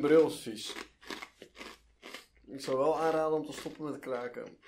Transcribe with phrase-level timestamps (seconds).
[0.00, 0.74] mijn bril is vies.
[2.46, 4.58] Ik zou wel aanraden om te stoppen met kraken.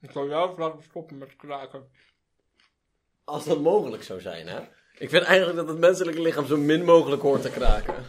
[0.00, 1.90] Ik zou jou laten stoppen met kraken.
[3.24, 4.60] Als dat mogelijk zou zijn, hè?
[4.98, 8.04] Ik vind eigenlijk dat het menselijke lichaam zo min mogelijk hoort te kraken.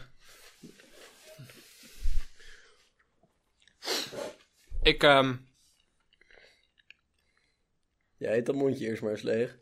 [4.82, 5.36] Ik, ehm,
[8.18, 9.58] Jij eet dat mondje eerst maar eens leeg.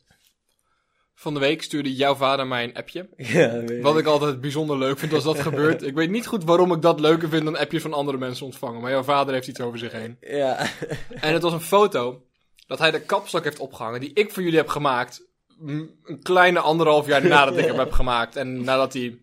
[1.15, 3.09] Van de week stuurde jouw vader mij een appje.
[3.17, 5.83] Ja, weet Wat ik altijd bijzonder leuk vind als dat gebeurt.
[5.83, 8.81] Ik weet niet goed waarom ik dat leuker vind dan appjes van andere mensen ontvangen.
[8.81, 10.17] Maar jouw vader heeft iets over zich heen.
[10.21, 10.67] Ja.
[11.09, 12.23] En het was een foto
[12.67, 15.21] dat hij de kapstok heeft opgehangen die ik voor jullie heb gemaakt.
[15.65, 18.35] Een kleine anderhalf jaar nadat ik hem heb gemaakt.
[18.35, 19.19] En nadat hij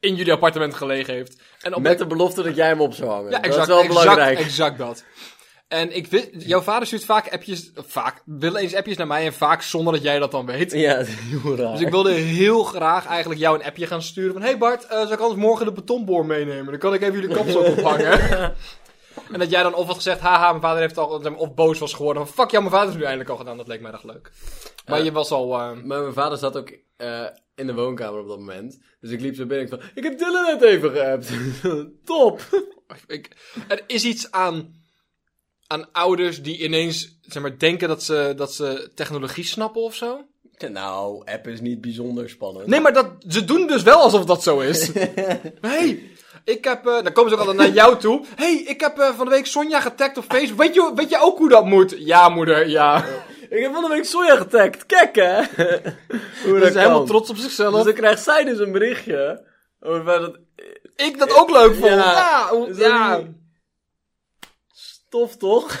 [0.00, 1.40] in jullie appartement gelegen heeft.
[1.60, 3.30] En op Met de belofte dat jij hem op zou hangen.
[3.30, 4.38] Ja, dat exact, is wel exact, belangrijk.
[4.38, 5.04] exact dat.
[5.68, 9.32] En ik wist, jouw vader stuurt vaak appjes, vaak, wil eens appjes naar mij en
[9.32, 10.72] vaak zonder dat jij dat dan weet.
[10.72, 11.72] Ja, dat is heel raar.
[11.72, 14.42] Dus ik wilde heel graag eigenlijk jou een appje gaan sturen van...
[14.42, 16.66] Hey Bart, eh zou ik anders morgen de betonboor meenemen?
[16.66, 18.20] Dan kan ik even jullie kapstok ophangen.
[19.32, 20.20] en dat jij dan of had gezegd...
[20.20, 21.34] Haha, mijn vader heeft al...
[21.36, 22.34] Of boos was geworden van...
[22.34, 23.56] Fuck, jou, mijn vader heeft het nu eindelijk al gedaan.
[23.56, 24.30] Dat leek mij echt leuk.
[24.86, 25.52] Maar je was al...
[25.52, 27.24] eh, Maar mijn vader zat ook eh,
[27.54, 28.78] in de woonkamer op dat moment.
[29.00, 29.90] Dus ik liep zo binnen en ik van...
[29.94, 31.30] Ik heb Dylan net even geappt.
[32.04, 32.40] Top.
[33.06, 33.30] ik,
[33.68, 34.82] er is iets aan...
[35.74, 40.24] Aan ouders die ineens, zeg maar, denken dat ze, dat ze technologie snappen of zo.
[40.70, 42.66] Nou, app is niet bijzonder spannend.
[42.66, 44.90] Nee, maar dat, ze doen dus wel alsof dat zo is.
[45.60, 46.10] hey,
[46.44, 46.86] ik heb...
[46.86, 48.24] eh dan komen ze ook altijd naar jou toe.
[48.34, 50.58] hey, ik heb eh, van de week Sonja getagd op Facebook.
[50.58, 51.94] Weet je, weet je ook hoe dat moet?
[51.98, 53.04] Ja, moeder, ja.
[53.50, 54.86] Ik heb van de week Soja getagd.
[54.86, 55.36] Kijk, hè.
[56.44, 57.84] Hoe Ze is helemaal trots op Dus zichzelf.
[57.84, 59.44] dan krijgt zij dus een berichtje.
[59.80, 60.38] Over dat...
[60.96, 61.92] Ik dat ook leuk vond.
[61.92, 62.12] Ja.
[62.12, 63.22] Ja, dat ja.
[65.14, 65.68] Stof, toch?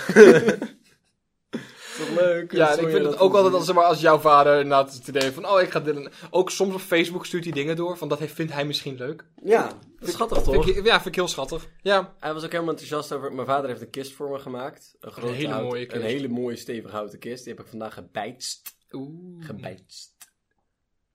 [1.98, 2.52] toch leuk?
[2.52, 5.08] Ja, en ik vind het ook altijd als, zeg maar, als jouw vader inderdaad het
[5.08, 5.48] idee van...
[5.48, 6.10] Oh, ik ga dit...
[6.30, 7.96] Ook soms op Facebook stuurt hij dingen door.
[7.96, 9.26] Van dat hij, vindt hij misschien leuk.
[9.42, 9.68] Ja,
[9.98, 10.64] dat is schattig, toch?
[10.64, 11.68] Vind ik, ja, vind ik heel schattig.
[11.82, 12.14] Ja.
[12.18, 13.32] Hij was ook helemaal enthousiast over...
[13.32, 14.96] Mijn vader heeft een kist voor me gemaakt.
[15.00, 16.02] Een, grote hele houten- mooie kist.
[16.02, 17.44] Een hele mooie stevige houten kist.
[17.44, 18.76] Die heb ik vandaag gebijtst.
[18.92, 19.44] Oeh.
[19.44, 20.14] Gebijtst.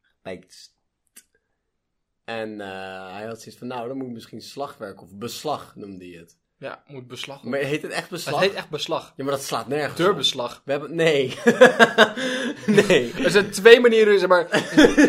[0.02, 0.76] Gebijtst.
[2.24, 3.68] En eh, hij had zoiets van...
[3.68, 6.39] Nou, dan moet ik misschien slagwerk of beslag noemde hij het.
[6.60, 7.44] Ja, moet beslag.
[7.44, 8.40] Maar heet het echt Het beslag?
[8.40, 9.14] heet echt beslag.
[9.16, 9.98] Ja, maar dat slaat nergens op.
[9.98, 10.62] Deurbeslag.
[10.66, 10.96] We hebben...
[10.96, 11.38] Nee.
[12.88, 13.14] nee.
[13.24, 14.48] Er zijn twee manieren, zeg maar.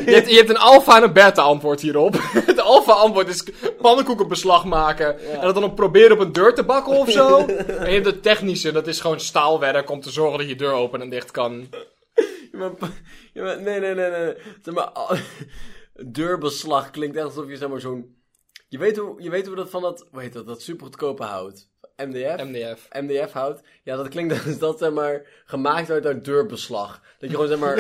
[0.07, 2.17] Je hebt, je hebt een alfa en een beta antwoord hierop.
[2.47, 3.45] Het alfa antwoord is
[3.81, 5.19] pannenkoekenbeslag maken.
[5.33, 7.39] En dat dan op proberen op een deur te bakken of zo.
[7.47, 10.73] En je hebt het technische, dat is gewoon staalwerk om te zorgen dat je deur
[10.73, 11.69] open en dicht kan.
[12.53, 12.71] Ja, maar,
[13.33, 14.35] ja, maar- nee, nee, nee, nee.
[14.63, 14.91] Zeg maar,
[16.07, 18.19] deurbeslag klinkt echt alsof je zeg maar zo'n...
[18.71, 21.23] Je weet hoe, je weet hoe dat van dat, hoe heet dat, dat super goedkope
[21.23, 21.69] hout.
[21.97, 22.45] MDF?
[22.45, 22.89] MDF.
[22.91, 23.61] MDF hout.
[23.83, 27.01] Ja, dat klinkt als dat zeg maar gemaakt wordt uit deurbeslag.
[27.19, 27.79] Dat je gewoon zeg maar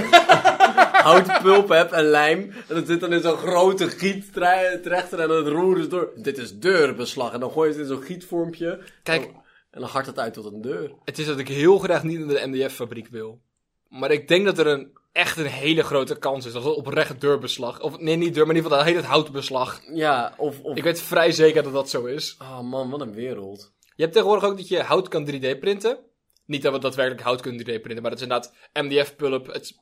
[1.08, 2.40] houtpulp hebt en lijm.
[2.68, 6.12] En dat zit dan in zo'n grote giet tre- trechter en dan roeren ze door.
[6.16, 7.32] Dit is deurbeslag.
[7.32, 8.80] En dan gooi je het in zo'n gietvormpje.
[9.02, 9.24] Kijk,
[9.70, 10.92] En dan hardt het uit tot een deur.
[11.04, 13.40] het is dat ik heel graag niet in de MDF-fabriek wil.
[13.88, 17.20] Maar ik denk dat er een, echt een hele grote kans is dat het oprecht
[17.20, 17.80] deurbeslag.
[17.80, 19.80] Of nee, niet deur, maar in ieder geval dat heet het houtbeslag.
[19.92, 20.60] Ja, of...
[20.60, 20.76] of...
[20.76, 22.36] Ik weet vrij zeker dat dat zo is.
[22.38, 23.72] Oh man, wat een wereld.
[23.94, 25.98] Je hebt tegenwoordig ook dat je hout kan 3D printen.
[26.46, 29.46] Niet dat we daadwerkelijk hout kunnen 3D printen, maar dat is inderdaad MDF-pulp.
[29.46, 29.74] Het is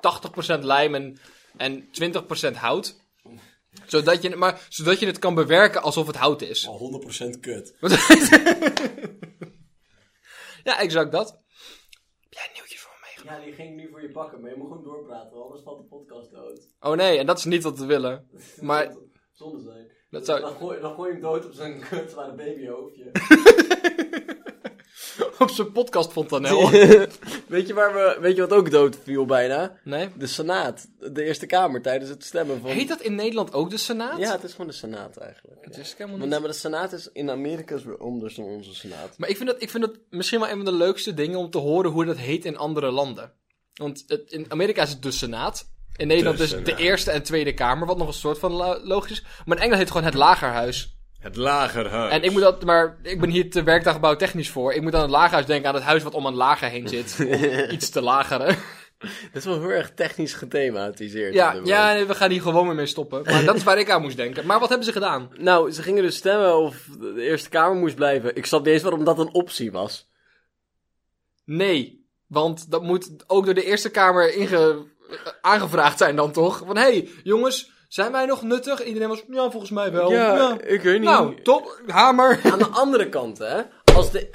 [0.56, 1.18] 80% lijm en,
[1.56, 1.88] en
[2.52, 3.06] 20% hout.
[3.86, 6.66] Zodat je, maar, zodat je het kan bewerken alsof het hout is.
[6.66, 7.02] Al
[7.36, 7.74] 100% kut.
[10.68, 11.28] Ja, exact dat.
[12.20, 13.17] Heb jij een nieuwtje voor me meegenomen?
[13.28, 15.84] Ja, die ging nu voor je pakken, maar je moet gewoon doorpraten, anders valt de
[15.84, 16.68] podcast dood.
[16.80, 18.28] Oh nee, en dat is niet wat we willen.
[18.60, 18.96] Maar
[19.32, 19.86] Zonde zijn.
[20.10, 20.40] dat zou...
[20.40, 23.10] Dan, gooi, dan gooi je hem dood op zijn kutzware babyhoofdje.
[25.38, 26.70] Op zijn podcast.nl.
[27.46, 29.78] weet, je waar we, weet je wat ook dood viel bijna?
[29.84, 30.08] Nee?
[30.18, 30.86] De Senaat.
[31.12, 32.70] De Eerste Kamer tijdens het stemmen van...
[32.70, 34.18] Heet dat in Nederland ook de Senaat?
[34.18, 35.64] Ja, het is gewoon de Senaat eigenlijk.
[35.64, 36.28] Het is helemaal Maar, niet...
[36.28, 39.14] nee, maar de Senaat is in Amerika is weer anders dan onze Senaat.
[39.18, 41.50] Maar ik vind, dat, ik vind dat misschien wel een van de leukste dingen om
[41.50, 43.32] te horen hoe dat heet in andere landen.
[43.74, 45.70] Want het, in Amerika is het de Senaat.
[45.96, 46.76] In Nederland het de.
[46.76, 49.22] Eerste en Tweede Kamer, wat nog een soort van lo- logisch is.
[49.22, 50.97] Maar in Engeland heet het gewoon het Lagerhuis.
[51.18, 52.12] Het Lagerhuis.
[52.12, 54.72] En ik moet dat, maar ik ben hier te werkdagbouw technisch voor.
[54.72, 57.16] Ik moet aan het Lagerhuis denken, aan het huis wat om een lager heen zit.
[57.20, 58.56] Om iets te lageren.
[59.32, 61.34] Dat is wel heel erg technisch gethematiseerd.
[61.34, 63.22] Ja, ja, nee, we gaan hier gewoon mee stoppen.
[63.24, 64.46] Maar dat is waar ik aan moest denken.
[64.46, 65.30] Maar wat hebben ze gedaan?
[65.36, 68.36] Nou, ze gingen dus stemmen of de Eerste Kamer moest blijven.
[68.36, 70.08] Ik snap niet eens waarom dat een optie was.
[71.44, 74.86] Nee, want dat moet ook door de Eerste Kamer inge
[75.40, 76.62] aangevraagd zijn dan toch?
[76.66, 78.84] Van, hé, hey, jongens, zijn wij nog nuttig?
[78.84, 80.12] Iedereen was, ja, volgens mij wel.
[80.12, 80.60] Ja.
[80.60, 81.08] ik weet niet.
[81.08, 82.40] Nou, top, hamer.
[82.44, 83.62] Aan de andere kant, hè.
[83.94, 84.30] Als de...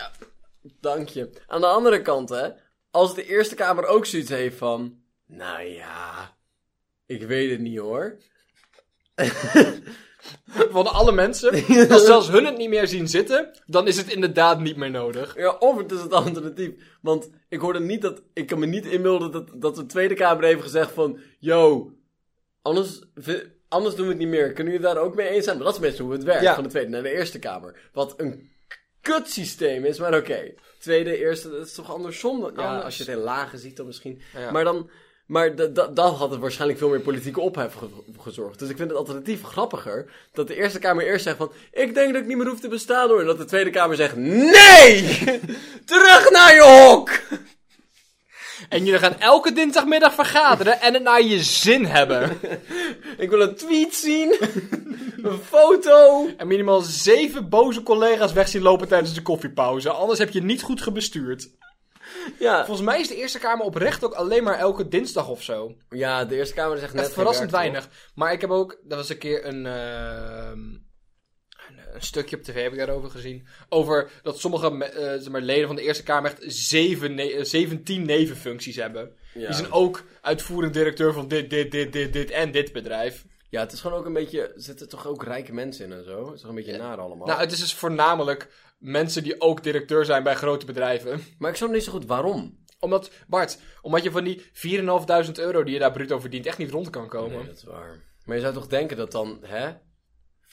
[0.79, 1.29] Dank je.
[1.47, 2.49] Aan de andere kant, hè.
[2.91, 5.01] Als de Eerste Kamer ook zoiets heeft van...
[5.25, 6.35] Nou ja...
[7.05, 8.17] Ik weet het niet, hoor.
[10.69, 11.51] Van alle mensen.
[11.89, 15.37] Als zelfs hun het niet meer zien zitten, dan is het inderdaad niet meer nodig.
[15.37, 16.71] Ja, of het is het alternatief.
[17.01, 18.21] Want ik hoorde niet dat...
[18.33, 21.19] Ik kan me niet inbeelden dat, dat de Tweede Kamer heeft gezegd van...
[21.39, 21.91] Yo,
[22.63, 23.01] anders,
[23.67, 24.53] anders doen we het niet meer.
[24.53, 25.55] Kunnen jullie daar ook mee eens zijn?
[25.57, 26.41] Maar dat is meestal hoe het werkt.
[26.43, 26.53] Ja.
[26.55, 27.75] Van de Tweede naar de Eerste Kamer.
[27.93, 28.51] Wat een
[29.01, 30.53] kutsysteem is, maar oké.
[30.79, 32.41] Tweede, Eerste, dat is toch andersom?
[32.41, 32.85] dan- Ja, Anders.
[32.85, 34.21] als je het in lagen ziet dan misschien.
[34.37, 34.51] Ja.
[34.51, 34.89] Maar dan...
[35.25, 37.89] Maar da- da- dan had het waarschijnlijk veel meer politieke ophef ge-
[38.19, 38.59] gezorgd.
[38.59, 40.11] Dus ik vind het alternatief grappiger.
[40.33, 41.51] Dat de Eerste Kamer eerst zegt van...
[41.71, 43.19] Ik denk dat ik niet meer hoef te bestaan hoor.
[43.19, 44.15] En dat de Tweede Kamer zegt...
[44.15, 45.03] Nee!
[45.85, 47.09] Terug naar je hok!
[48.69, 52.39] En jullie gaan elke dinsdagmiddag vergaderen en het naar je zin hebben.
[53.17, 54.35] Ik wil een tweet zien.
[55.23, 56.27] een foto.
[56.37, 59.89] En minimaal zeven boze collega's weg zien lopen tijdens de koffiepauze.
[59.89, 61.49] Anders heb je niet goed gebestuurd.
[62.39, 62.65] Ja.
[62.65, 65.75] Volgens mij is de Eerste Kamer oprecht ook alleen maar elke dinsdag of zo.
[65.89, 67.89] ja, de Eerste Kamer zegt net Echt verrassend weinig.
[68.15, 70.59] Maar ik heb ook, dat was een keer een, ehm,
[71.93, 73.47] een, stukje op tv heb ik daarover gezien.
[73.69, 77.43] Over dat sommige eh, zeg maar, leden van de Eerste Kamer echt zeven ne- eh,
[77.43, 79.11] 17 nevenfuncties hebben.
[79.33, 79.45] Ja.
[79.45, 83.25] Die zijn ook uitvoerend directeur van dit, dit, dit, dit, dit en dit bedrijf.
[83.49, 84.41] ja, het is gewoon ook een beetje...
[84.41, 86.25] Er zitten toch ook rijke mensen in en zo?
[86.25, 87.27] Het is toch een beetje naar allemaal.
[87.27, 88.47] Nou, het is dus voornamelijk
[88.77, 91.23] mensen die ook directeur zijn bij grote bedrijven.
[91.37, 92.61] Maar ik snap niet zo goed waarom.
[92.79, 96.71] Omdat, Bart, omdat je van die 4.500 euro die je daar bruto verdient echt niet
[96.71, 97.37] rond kan komen.
[97.37, 98.01] Nee, dat is waar.
[98.25, 99.71] Maar je zou toch denken dat dan, hè?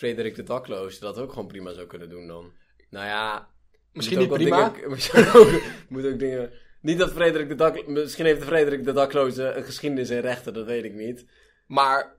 [0.00, 2.52] Frederik de Dakloos dat ook gewoon prima zou kunnen doen dan.
[2.90, 3.48] Nou ja...
[3.92, 4.68] Misschien niet prima.
[4.68, 6.52] dingen- moet ook, moet ook dingen...
[6.80, 7.86] Niet dat Frederik de Dakloos...
[7.86, 11.24] Misschien heeft Frederik de Dakloos eh, een geschiedenis in rechten, dat weet ik niet.
[11.66, 12.18] Maar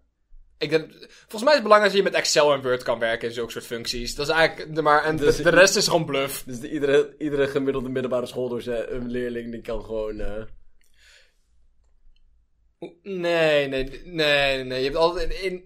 [0.58, 3.28] ik denk, volgens mij is het belangrijk dat je met Excel en Word kan werken
[3.28, 4.16] in zulke soort functies.
[4.16, 6.44] Dat is eigenlijk de, maar, en Dus- de, de rest is gewoon bluff.
[6.44, 10.20] Dus de, iedere, iedere gemiddelde middelbare schooldocent, een leerling, die kan gewoon...
[10.20, 10.44] eh,
[13.04, 14.78] Nee, nee, nee, nee.
[14.78, 15.64] Je hebt altijd in.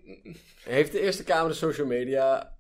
[0.64, 2.58] Heeft de Eerste Kamer de social media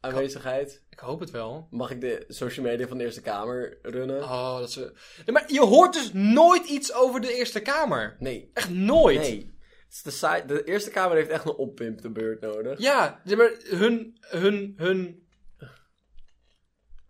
[0.00, 0.84] aanwezigheid?
[0.90, 1.66] Ik hoop het wel.
[1.70, 4.22] Mag ik de social media van de Eerste Kamer runnen?
[4.22, 4.80] Oh, dat ze.
[5.26, 8.16] Nee, maar je hoort dus nooit iets over de Eerste Kamer.
[8.18, 8.50] Nee.
[8.54, 9.20] Echt nooit.
[9.20, 9.56] Nee.
[9.88, 12.78] Het is de, de Eerste Kamer heeft echt een oppimp de beurt nodig.
[12.78, 15.27] Ja, maar hun, hun, hun.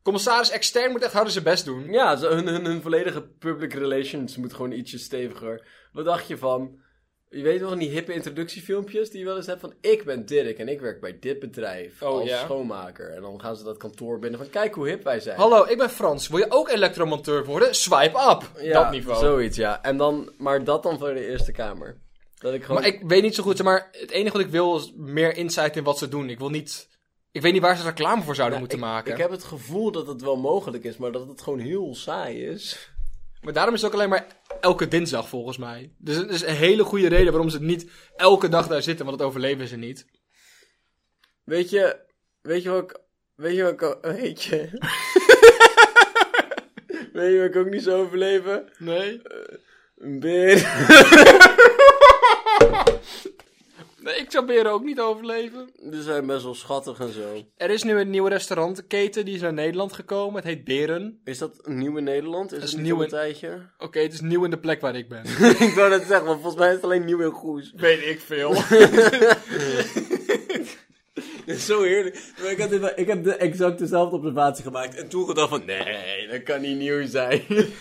[0.08, 1.93] Commissaris extern moet echt harder zijn best doen.
[1.93, 5.66] Ja, hun, hun, hun volledige public relations moet gewoon ietsje steviger.
[5.93, 6.78] Wat dacht je van...
[7.31, 9.75] Je weet wel van die hippe introductiefilmpjes die je wel eens hebt van...
[9.81, 12.38] Ik ben Dirk en ik werk bij dit bedrijf Oh, als ja.
[12.38, 13.10] schoonmaker.
[13.10, 14.50] En dan gaan ze dat kantoor binnen van...
[14.50, 15.38] Kijk hoe hip wij zijn.
[15.38, 16.28] Hallo, ik ben Frans.
[16.28, 17.75] Wil je ook elektromonteur worden?
[17.75, 18.62] Swipe up.
[18.62, 19.19] Ja, dat niveau.
[19.19, 19.82] Zoiets, ja.
[19.82, 21.96] En dan, maar dat dan voor de Eerste Kamer.
[22.38, 22.81] Dat ik gewoon...
[22.81, 25.76] Maar ik weet niet zo goed, maar het enige wat ik wil is meer insight
[25.76, 26.31] in wat ze doen.
[26.31, 26.88] Ik wil niet,
[27.32, 29.12] ik weet niet waar ze reclame voor zouden Ja, moeten ik, maken.
[29.12, 32.46] Ik heb het gevoel dat het wel mogelijk is, maar dat het gewoon heel saai
[32.46, 32.90] is.
[33.40, 34.26] Maar daarom is het ook alleen maar
[34.60, 35.92] elke dinsdag volgens mij.
[35.98, 39.19] Dus het is een hele goede reden waarom ze niet elke dag daar zitten, want
[39.19, 40.06] dat overleven ze niet.
[41.44, 41.96] Weet je,
[42.42, 42.98] weet je wat ik,
[43.34, 44.69] weet je wat ik, ook- weet je...
[47.12, 48.69] weet je wat ik ook niet zou overleven?
[48.78, 49.20] Nee?
[49.96, 50.56] Een beer.
[54.16, 55.70] ik zou beren ook niet overleven.
[55.82, 57.43] Die zijn best wel schattig en zo.
[57.56, 60.34] Er is nu een nieuwe restaurantketen, die is naar Nederland gekomen.
[60.34, 61.20] Het heet Beren.
[61.25, 62.52] Is dat nieuw in Nederland?
[62.52, 63.60] Is is het niet nieuw een tijdje?
[63.78, 65.25] Oké, het is nieuw in de plek waar ik ben.
[65.69, 67.72] ik wou net zeggen, want volgens mij is het alleen nieuw in Goes.
[67.77, 68.55] weet ik veel.
[71.58, 72.32] Zo heerlijk.
[72.41, 74.94] Maar ik, had dit- ik heb de exact dezelfde observatie gemaakt.
[74.94, 77.43] En toen gedacht van, nee, dat kan niet nieuw zijn.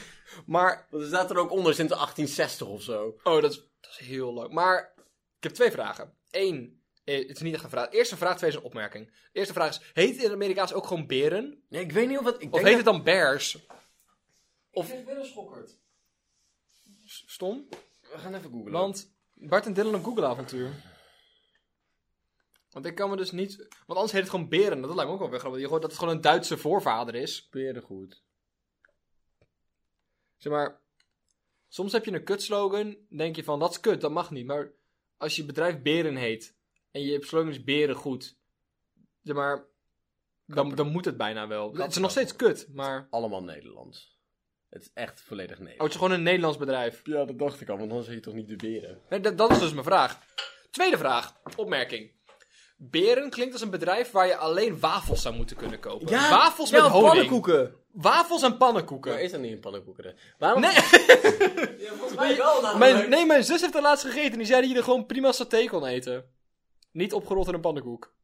[0.45, 3.15] maar, Want er staat er ook onder sinds 1860 of zo.
[3.23, 4.51] oh, dat is, dat is heel leuk.
[4.51, 4.93] Maar,
[5.37, 6.13] ik heb twee vragen.
[6.31, 7.91] Eén, eh, het is niet echt een vraag.
[7.91, 9.05] Eerste vraag, twee is een opmerking.
[9.05, 11.63] De eerste vraag is, heet het in het Amerikaans ook gewoon beren?
[11.69, 12.35] Nee, ik weet niet of het...
[12.41, 13.65] Ik Of denk heet dat- het dan bears?
[14.71, 14.91] Of...
[14.91, 15.79] Ik ben een schokkerd.
[17.05, 17.67] Stom.
[18.01, 18.71] We gaan even googlen.
[18.71, 20.71] Want Bart en Dylan een Google-avontuur.
[22.71, 23.55] Want ik kan me dus niet...
[23.57, 24.81] Want anders heet het gewoon beren.
[24.81, 25.61] Dat lijkt me ook wel weer grappig.
[25.61, 27.49] Je hoort dat het gewoon een Duitse voorvader is.
[27.49, 28.23] Beren goed.
[30.37, 30.81] Zeg maar...
[31.67, 32.97] Soms heb je een kutslogan.
[33.09, 34.45] denk je van, dat is kut, dat mag niet.
[34.45, 34.71] Maar
[35.17, 36.55] als je bedrijf Beren heet...
[36.91, 38.37] En je slogan is Beren goed.
[39.23, 39.65] Zeg maar...
[40.45, 41.73] Dan, dan moet het bijna wel.
[41.75, 43.07] Het is nog steeds kut, maar...
[43.09, 44.19] Allemaal Nederlands.
[44.69, 45.93] Het is echt volledig Oh, het Nederlands.
[45.93, 47.01] is gewoon een Nederlands bedrijf.
[47.03, 49.01] Ja, dat dacht ik al, want dan zeg je toch niet de beren.
[49.09, 50.19] Nee, dat, dat is dus mijn vraag.
[50.71, 51.39] Tweede vraag.
[51.55, 52.11] Opmerking.
[52.79, 56.11] Beren klinkt als een bedrijf waar je alleen wafels zou moeten kunnen kopen.
[56.11, 57.07] wafels met honing.
[57.07, 57.75] pannenkoeken.
[57.91, 59.11] Wafels en pannenkoeken.
[59.11, 60.15] Maar is dat niet een pannenkoeken?
[60.37, 60.61] Waarom?
[60.61, 60.71] Nee,
[61.85, 64.61] Ja, volgens mij wel mijn, nee, mijn zus heeft er laatst gegeten en die zei
[64.61, 66.31] dat je er gewoon prima saté kon eten.
[66.91, 68.15] Niet opgerold in een pannenkoek.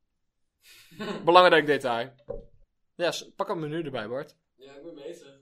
[1.25, 2.11] Belangrijk detail.
[2.95, 4.35] Ja, pak een menu erbij, Bart.
[4.55, 5.41] Ja, ik ben bezig.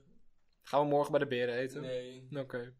[0.62, 1.80] Gaan we morgen bij de beren eten?
[1.80, 2.28] Nee.
[2.36, 2.74] Oké.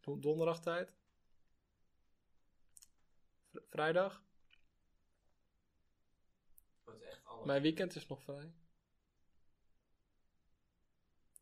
[0.00, 0.92] Don- Donderdag tijd?
[3.52, 3.56] V-
[7.44, 8.52] Mijn weekend is nog vrij.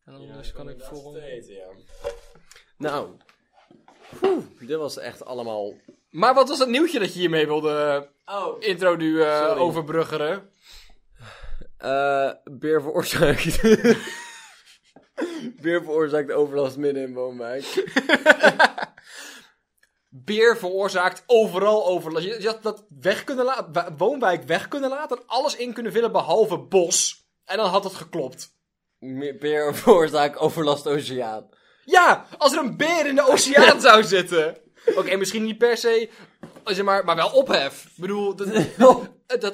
[0.05, 1.43] En anders kan ik volgende...
[1.47, 1.67] ja.
[2.77, 3.17] Nou.
[4.23, 5.73] Oeh, dit was echt allemaal...
[6.09, 8.55] Maar wat was het nieuwtje dat je hiermee wilde Oh.
[8.59, 9.59] intro nu eh, Sorry.
[9.59, 10.49] overbruggeren?
[11.77, 13.61] Eh, beer veroorzaakt...
[15.61, 17.63] beer veroorzaakt overlast midden in woonwijk.
[20.25, 22.25] Beer veroorzaakt overal overlast.
[22.25, 25.91] Je, je had dat weg kunnen laten, woonwijk weg kunnen laten, en alles in kunnen
[25.91, 27.25] vullen behalve bos.
[27.45, 28.55] En dan had het geklopt.
[29.39, 31.49] Beer veroorzaakt overlast oceaan.
[31.85, 34.57] Ja, als er een beer in de oceaan zou zitten.
[34.95, 36.09] Oké, misschien niet per se,
[36.63, 37.85] zeg maar, maar wel ophef.
[37.85, 38.47] Ik bedoel, dat,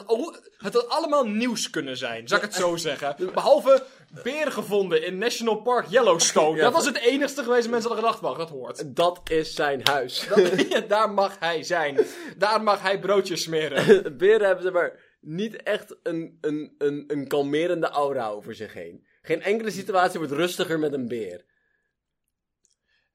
[0.07, 3.15] o- het had allemaal nieuws kunnen zijn, zou ik het zo zeggen.
[3.33, 3.83] Behalve
[4.23, 6.55] beren gevonden in National Park Yellowstone.
[6.57, 6.63] Ja.
[6.63, 8.95] Dat was het enigste geweest mensen hadden gedacht, wacht, dat hoort.
[8.95, 10.27] Dat is zijn huis.
[10.27, 11.97] Dat- ja, daar mag hij zijn.
[12.37, 14.01] Daar mag hij broodjes smeren.
[14.17, 19.05] Beren hebben zeg maar niet echt een, een, een, een kalmerende aura over zich heen.
[19.21, 21.45] Geen enkele situatie wordt rustiger met een beer.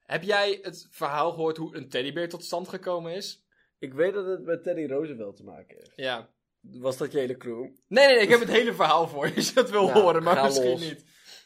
[0.05, 3.45] Heb jij het verhaal gehoord hoe een teddybeer tot stand gekomen is?
[3.79, 5.91] Ik weet dat het met Teddy Roosevelt te maken heeft.
[5.95, 6.29] Ja.
[6.61, 7.61] Was dat je hele crew?
[7.61, 9.99] Nee, nee, nee, ik heb het hele verhaal voor je, als je dat wil Nou,
[10.01, 10.81] horen, maar misschien los.
[10.81, 11.03] niet.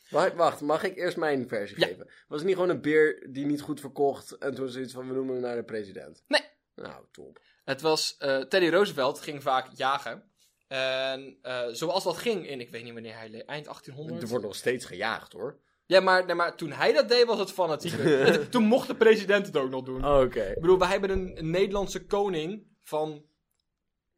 [0.10, 1.88] Wacht, wacht, mag ik eerst mijn versie Ja.
[1.88, 2.06] geven?
[2.28, 5.14] Was het niet gewoon een beer die niet goed verkocht en toen zoiets van we
[5.14, 6.24] noemen hem naar de president?
[6.28, 6.42] Nee.
[6.76, 7.40] Nou, top.
[7.64, 10.32] Het was, eh, Teddy Roosevelt ging vaak jagen.
[10.68, 14.22] En eh, zoals dat ging in, ik weet niet wanneer hij eind 1800.
[14.22, 15.60] Er wordt nog steeds gejaagd hoor.
[15.86, 17.94] Ja, maar, nee, maar toen hij dat deed was het fanatiek.
[18.52, 20.06] Toen mocht de president het ook nog doen.
[20.22, 20.42] Oké.
[20.44, 23.26] Ik bedoel, wij hebben een, een Nederlandse koning van,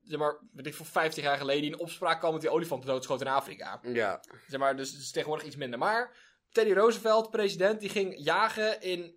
[0.05, 2.87] zeg maar, weet ik veel, 50 jaar geleden, die in opspraak kwam met die olifanten
[2.89, 3.79] doodschoot in Afrika.
[3.83, 4.19] Ja.
[4.47, 5.79] Zeg maar, dus het is tegenwoordig iets minder.
[5.79, 6.11] Maar
[6.51, 9.15] Teddy Roosevelt, president, die ging jagen in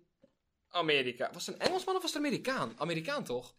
[0.69, 1.29] Amerika.
[1.33, 2.73] Was het een Engelsman of was het een Amerikaan?
[2.77, 3.55] Amerikaan toch?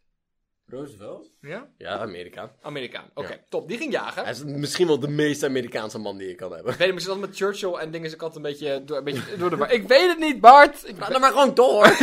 [0.66, 1.30] Roosevelt?
[1.40, 1.70] Ja?
[1.78, 2.54] Ja, Amerika.
[2.62, 3.10] Amerikaan.
[3.14, 3.38] Oké, Ja.
[3.48, 3.68] top.
[3.68, 4.22] Die ging jagen.
[4.22, 6.72] Hij is misschien wel de meest Amerikaanse man die je kan hebben.
[6.72, 8.96] Ik weet niet, misschien dat met Churchill en dingen is ik altijd een beetje door,
[8.96, 9.72] een beetje door de war.
[9.80, 10.88] Ik weet het niet, Bart!
[10.88, 11.86] Ik Ga dan maar gewoon door.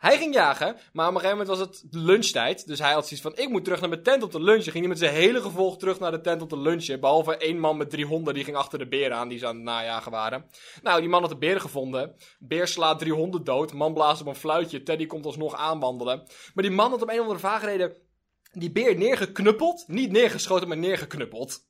[0.00, 2.66] Hij ging jagen, maar op een gegeven moment was het lunchtijd.
[2.66, 4.72] Dus hij had zoiets van, ik moet terug naar mijn tent om te lunchen.
[4.72, 7.00] Ging hij met zijn hele gevolg terug naar de tent om te lunchen.
[7.00, 9.54] Behalve één man met drie honden, die ging achter de beren aan, die ze aan
[9.54, 10.44] het najagen waren.
[10.82, 12.14] Nou, die man had de beren gevonden.
[12.38, 13.72] Beer slaat drie honden dood.
[13.72, 14.82] Man blaast op een fluitje.
[14.82, 16.22] Teddy komt alsnog aanwandelen.
[16.54, 17.96] Maar die man had op een of andere vage reden
[18.52, 19.84] die beer neergeknuppeld.
[19.86, 21.68] Niet neergeschoten, maar neergeknuppeld.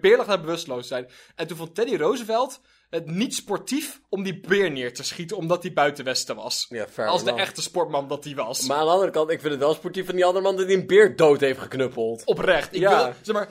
[0.00, 1.08] Beer lag daar bewusteloos zijn.
[1.34, 5.62] En toen vond Teddy Roosevelt het niet sportief om die beer neer te schieten, omdat
[5.62, 6.66] hij buiten Westen was.
[6.68, 8.66] Ja, fair Als de echte sportman dat hij was.
[8.66, 10.66] Maar aan de andere kant, ik vind het wel sportief van die andere man dat
[10.66, 12.24] hij een beer dood heeft geknuppeld.
[12.24, 12.74] Oprecht.
[12.74, 13.04] Ik Ja.
[13.04, 13.48] wil, zeg maar,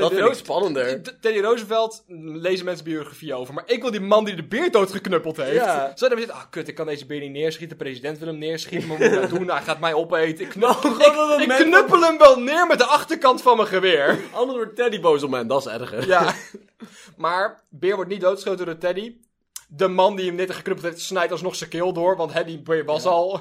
[0.00, 1.02] Dat Teddy vind ik spannender.
[1.20, 3.54] Teddy Roosevelt mm, lezen mensen biografie over.
[3.54, 5.54] Maar ik wil die man die de beer doodgeknuppeld heeft.
[5.54, 5.92] Ja.
[5.94, 7.78] Zo dan zitten, ah kut, ik kan deze beer niet neerschieten.
[7.78, 8.88] De president wil hem neerschieten.
[8.88, 9.50] Maar wat moet ik nou doen?
[9.50, 10.44] Hij gaat mij opeten.
[10.44, 14.18] Ik, knuppel, Nou, ik, ik knuppel hem wel neer met de achterkant van mijn geweer.
[14.32, 16.06] Anders wordt Teddy boos op mij dat is erger.
[16.06, 16.34] Ja.
[17.16, 19.16] Maar beer wordt niet doodgeschoten door Teddy.
[19.68, 22.16] De man die hem net geknuppeld heeft, snijdt alsnog zijn keel door.
[22.16, 23.40] Want hè, die beer was al.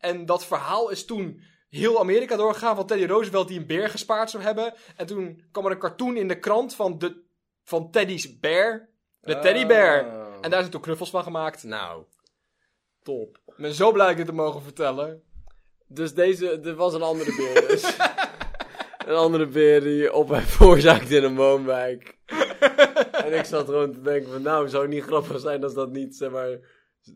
[0.00, 1.42] En dat verhaal is toen
[1.76, 2.76] heel Amerika doorgegaan.
[2.76, 4.74] Van Teddy Roosevelt die een beer gespaard zou hebben.
[4.96, 7.22] En toen kwam er een cartoon in de krant van, de,
[7.62, 8.88] van Teddy's bear.
[9.20, 10.04] De teddybear.
[10.04, 10.34] Oh.
[10.40, 11.64] En daar zijn toen knuffels van gemaakt.
[11.64, 12.04] Nou,
[13.02, 13.38] top.
[13.46, 15.22] Ik ben zo blij dit te mogen vertellen.
[15.86, 17.96] Dus deze, er was een andere beer dus.
[19.06, 22.18] een andere beer die op mij veroorzaakt in een woonwijk.
[23.24, 25.90] en ik zat gewoon te denken van, nou, zou het niet grappig zijn als dat
[25.90, 26.58] niet, zeg maar,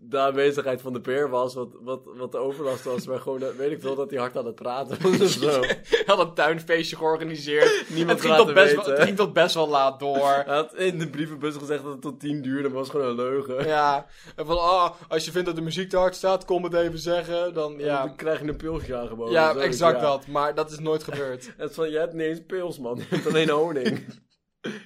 [0.00, 3.48] de aanwezigheid van de beer was, wat, wat, wat de overlast was, maar gewoon, eh,
[3.48, 5.60] weet ik veel, dat hij hard aan het praten was of zo.
[5.60, 7.84] Hij had een tuinfeestje georganiseerd.
[7.88, 8.92] Niemand het, ging tot best wel, weten.
[8.92, 10.28] het ging tot best wel laat door.
[10.46, 13.14] Hij had in de brievenbus gezegd dat het tot tien duurde, maar was gewoon een
[13.14, 13.66] leugen.
[13.66, 14.06] Ja,
[14.36, 16.98] en van, ah, als je vindt dat de muziek te hard staat, kom het even
[16.98, 17.54] zeggen.
[17.54, 18.02] Dan, Ja.
[18.04, 19.32] Dan krijg je een pilsje aangeboden.
[19.32, 20.06] ja exact ja.
[20.06, 20.26] dat.
[20.26, 21.50] Maar dat is nooit gebeurd.
[21.56, 22.96] Het is van, je hebt niet eens pils, man.
[22.96, 24.04] Je hebt alleen honing.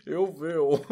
[0.04, 0.84] Heel veel.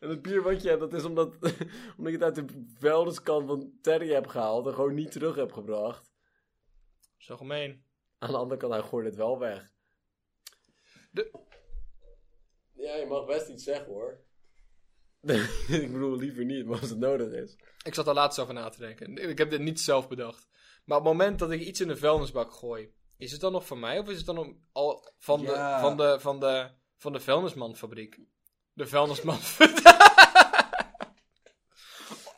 [0.00, 1.34] En het bier wat je hebt, dat is omdat,
[1.96, 5.52] omdat je het uit de vuilniskant van Terry hebt gehaald en gewoon niet terug hebt
[5.52, 6.12] gebracht.
[7.16, 7.84] Zo gemeen.
[8.18, 9.72] Aan de andere kant, hij gooit het wel weg.
[11.10, 11.38] De-
[12.72, 14.24] Ja, je mag best iets zeggen, hoor.
[15.80, 17.56] ik bedoel, liever niet, maar als het nodig is.
[17.84, 19.16] Ik zat daar laatst over na te denken.
[19.30, 20.48] Ik heb dit niet zelf bedacht.
[20.84, 23.66] Maar op het moment dat ik iets in de vuilnisbak gooi, is het dan nog
[23.66, 25.76] van mij of is het dan al van, Ja.
[25.76, 28.20] de, van, de, van, de, van de vuilnismanfabriek?
[28.80, 29.38] De vuilnisman.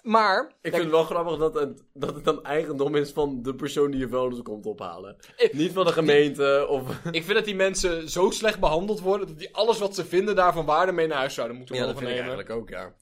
[0.02, 3.54] maar, Ik vind het wel grappig dat het, dat het dan eigendom is van de
[3.54, 5.16] persoon die je vuilnis komt ophalen.
[5.37, 6.88] Ik- Niet van de gemeente of...
[7.11, 10.37] ik vind dat die mensen zo slecht behandeld worden dat die alles wat ze vinden
[10.37, 12.94] daar van waarde mee naar huis zouden moeten Ja, dat vind ik eigenlijk ook, ja.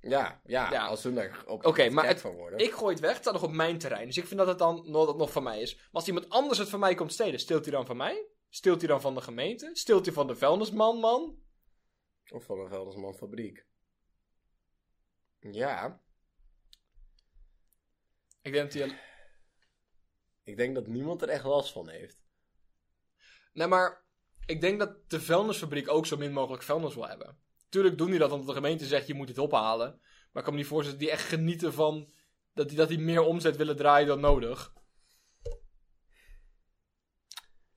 [0.00, 0.86] Ja, ja, Ja.
[0.86, 2.58] als ze daar op Oké, maar het- van worden.
[2.58, 4.06] Ik gooi het weg, het staat nog op mijn terrein.
[4.06, 5.74] Dus ik vind dat het dan nog, dat nog van mij is.
[5.74, 8.26] Maar als iemand anders het van mij komt stelen, steelt hij dan van mij?
[8.48, 9.70] Steelt hij dan van de gemeente?
[9.72, 11.34] Steelt hij van de vuilnisman, man?
[12.30, 13.66] Of van een Veldersman fabriek.
[15.40, 16.00] Ja.
[18.42, 18.98] Ik denk dat hij...
[20.42, 22.24] Ik denk dat niemand er echt last van heeft.
[23.52, 24.04] Nee, maar
[24.46, 27.38] ik denk dat de vuilnisfabriek ook zo min mogelijk vuilnis wil hebben.
[27.68, 30.00] Tuurlijk doen die dat omdat de gemeente zegt je moet dit ophalen.
[30.00, 32.12] Maar ik kan me niet voorstellen dat die echt genieten van
[32.52, 34.74] dat die, dat die meer omzet willen draaien dan nodig.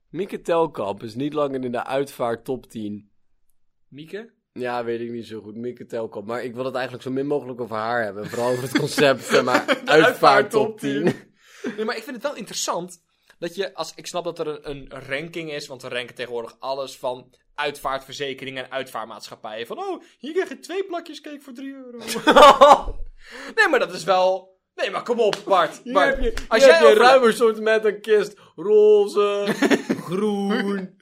[0.10, 3.12] Mieke Telkamp is niet langer in de uitvaart top 10.
[3.88, 4.34] Mieke?
[4.60, 5.56] Ja, weet ik niet zo goed.
[5.56, 6.28] Mieke Telkamp.
[6.28, 8.30] Maar ik wil het eigenlijk zo min mogelijk over haar hebben.
[8.30, 11.04] Vooral over het concept, maar, uitvaart top 10.
[11.76, 13.04] Nee, maar ik vind het wel interessant
[13.40, 16.56] dat je, als ik snap dat er een, een ranking is, want we ranken tegenwoordig
[16.60, 19.68] alles van uitvaartverzekeringen en uitvaartmaatschappijen.
[19.68, 21.98] Van, oh, hier krijg je twee plakjes cake voor 3 euro.
[23.56, 24.58] nee, maar dat is wel...
[24.76, 25.80] Nee, maar kom op, Bart.
[25.84, 28.02] Hier Bart, heb je, als hier jij heb je een overle- ruimer soort met een
[28.02, 28.40] kist.
[28.56, 29.46] Roze,
[30.10, 30.99] groen,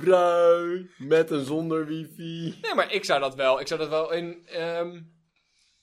[0.00, 2.58] bruin, met en zonder wifi.
[2.62, 4.46] Nee, maar ik zou dat wel, ik zou dat wel in...
[4.46, 5.00] ehm,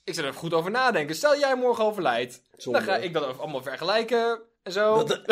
[0.04, 1.16] ik zou er goed over nadenken.
[1.16, 2.42] Stel jij morgen overlijdt.
[2.56, 2.80] Zonde.
[2.80, 4.42] Dan ga ik dat allemaal vergelijken en
[4.72, 5.04] zo.
[5.04, 5.08] Dat,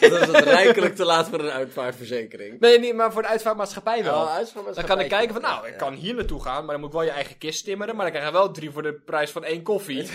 [0.00, 2.60] dat is het rijkelijk te laat voor een uitvaartverzekering.
[2.60, 4.24] Nee, niet, maar voor de uitvaartmaatschappij wel.
[4.24, 4.42] Ja,
[4.74, 5.76] Dan kan ik kijken van, nou, ik Ja.
[5.78, 7.94] kan hier naartoe gaan, maar dan moet ik wel je eigen kist timmeren.
[7.96, 9.96] Maar dan krijg je wel drie voor de prijs van één koffie.
[9.96, 10.10] Met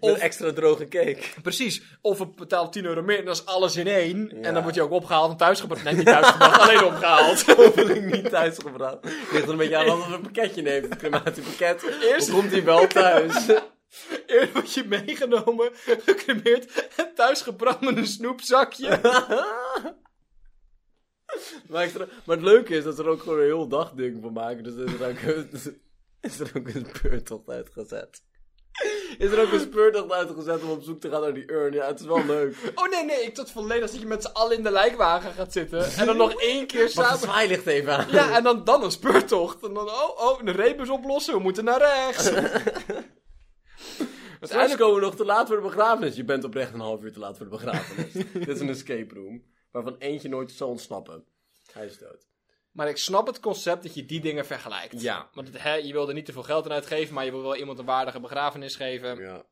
[0.00, 1.18] Of, extra droge cake.
[1.42, 1.82] precies.
[2.00, 4.30] Of ik betaal 10 euro meer en dat is alles in één.
[4.34, 4.42] Ja.
[4.42, 5.84] En dan wordt je ook opgehaald en thuisgebracht.
[5.84, 7.42] Nee, niet thuisgebracht, alleen opgehaald.
[7.42, 8.96] Hopelijk niet thuisgebracht.
[9.32, 10.84] Ligt er een beetje aan wat een pakketje neemt.
[10.88, 11.84] Het crematiepakket.
[12.02, 13.46] Eerst- komt hij wel thuis?
[14.26, 18.88] Eerst word je meegenomen, gecremeerd en thuisgebracht met een snoepzakje.
[21.68, 24.32] maar, extra- maar het leuke is dat ze er ook gewoon een heel dagding van
[24.32, 24.64] maken.
[24.64, 25.18] Dus is er ook,
[26.20, 28.22] is er ook een speurtocht uitgezet.
[29.18, 31.72] Is er ook een speurtocht uitgezet om op zoek te gaan naar die urn?
[31.72, 32.56] Ja, het is wel leuk.
[32.74, 35.52] Oh nee, nee, ik tot volledig dat je met z'n allen in de lijkwagen gaat
[35.52, 35.84] zitten.
[35.96, 37.18] En dan nog één keer samen...
[37.18, 38.06] zwaai ligt even aan.
[38.10, 39.62] Ja, en dan, dan een speurtocht.
[39.62, 42.30] En dan, oh, oh, de rebus oplossen, we moeten naar rechts.
[44.40, 46.16] Straks komen we nog te laat voor de begrafenis.
[46.16, 48.12] Je bent oprecht een half uur te laat voor de begrafenis.
[48.32, 49.44] Dit is een escape room.
[49.70, 51.24] Waarvan eentje nooit zal ontsnappen.
[51.72, 52.28] Hij is dood.
[52.72, 55.00] Maar ik snap het concept dat je die dingen vergelijkt.
[55.00, 55.30] Ja.
[55.32, 57.42] Want het, hè, je wil er niet te veel geld aan uitgeven, maar je wil
[57.42, 59.18] wel iemand een waardige begrafenis geven.
[59.18, 59.46] Ja.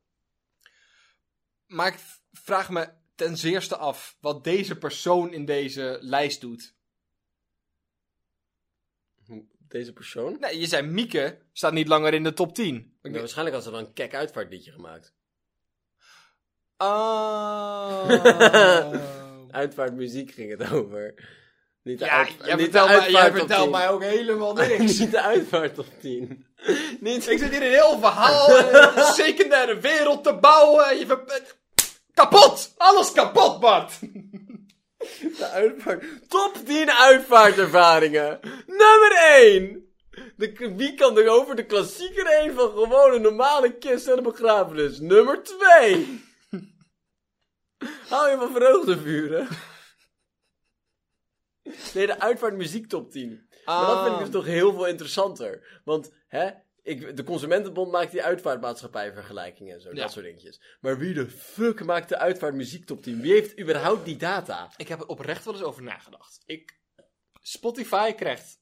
[1.65, 1.99] Maar ik
[2.31, 6.74] vraag me ten zeerste af wat deze persoon in deze lijst doet.
[9.67, 10.37] Deze persoon?
[10.39, 12.97] Nee, je zei Mieke staat niet langer in de top 10.
[13.01, 15.13] Ja, waarschijnlijk had ze dan een kek uitvaartliedje gemaakt.
[16.77, 18.09] Oh.
[19.51, 21.13] Uitvaartmuziek ging het over.
[21.83, 23.71] Niet de, ja, uit, jij niet de vertelt, mij, jij uitvaart op vertelt 10.
[23.71, 24.99] mij ook helemaal niks.
[24.99, 26.45] niet de uitvaart op 10.
[26.99, 30.85] Niet Ik zit hier een heel verhaal, eh, een secundaire wereld te bouwen.
[30.89, 31.41] en Je ver-
[32.13, 32.73] kapot!
[32.77, 33.91] Alles kapot, Bart!
[35.37, 36.29] de uitvaart.
[36.29, 38.39] Top 10 uitvaartervaringen.
[38.65, 39.83] Nummer 1.
[40.35, 44.23] De, wie kan er over de klassieker heen van gewoon een normale kist en een
[44.23, 44.99] begrafenis?
[44.99, 46.23] Nummer 2.
[48.09, 49.47] Hou je van vreugdevuren?
[51.93, 53.49] Nee, de uitvaartmuziek top 10.
[53.65, 55.81] Maar dat vind ik dus toch heel veel interessanter.
[55.83, 56.49] Want, hè,
[56.85, 59.95] ik, de Consumentenbond maakt die uitvaartmaatschappij vergelijkingen en zo, Ja.
[60.01, 60.61] dat soort dingetjes.
[60.81, 63.21] Maar wie de fuck maakt de uitvaartmuziek top 10?
[63.21, 64.71] Wie heeft überhaupt die data?
[64.77, 66.43] Ik heb er oprecht wel eens over nagedacht.
[66.45, 66.79] Ik,
[67.41, 68.59] Spotify krijgt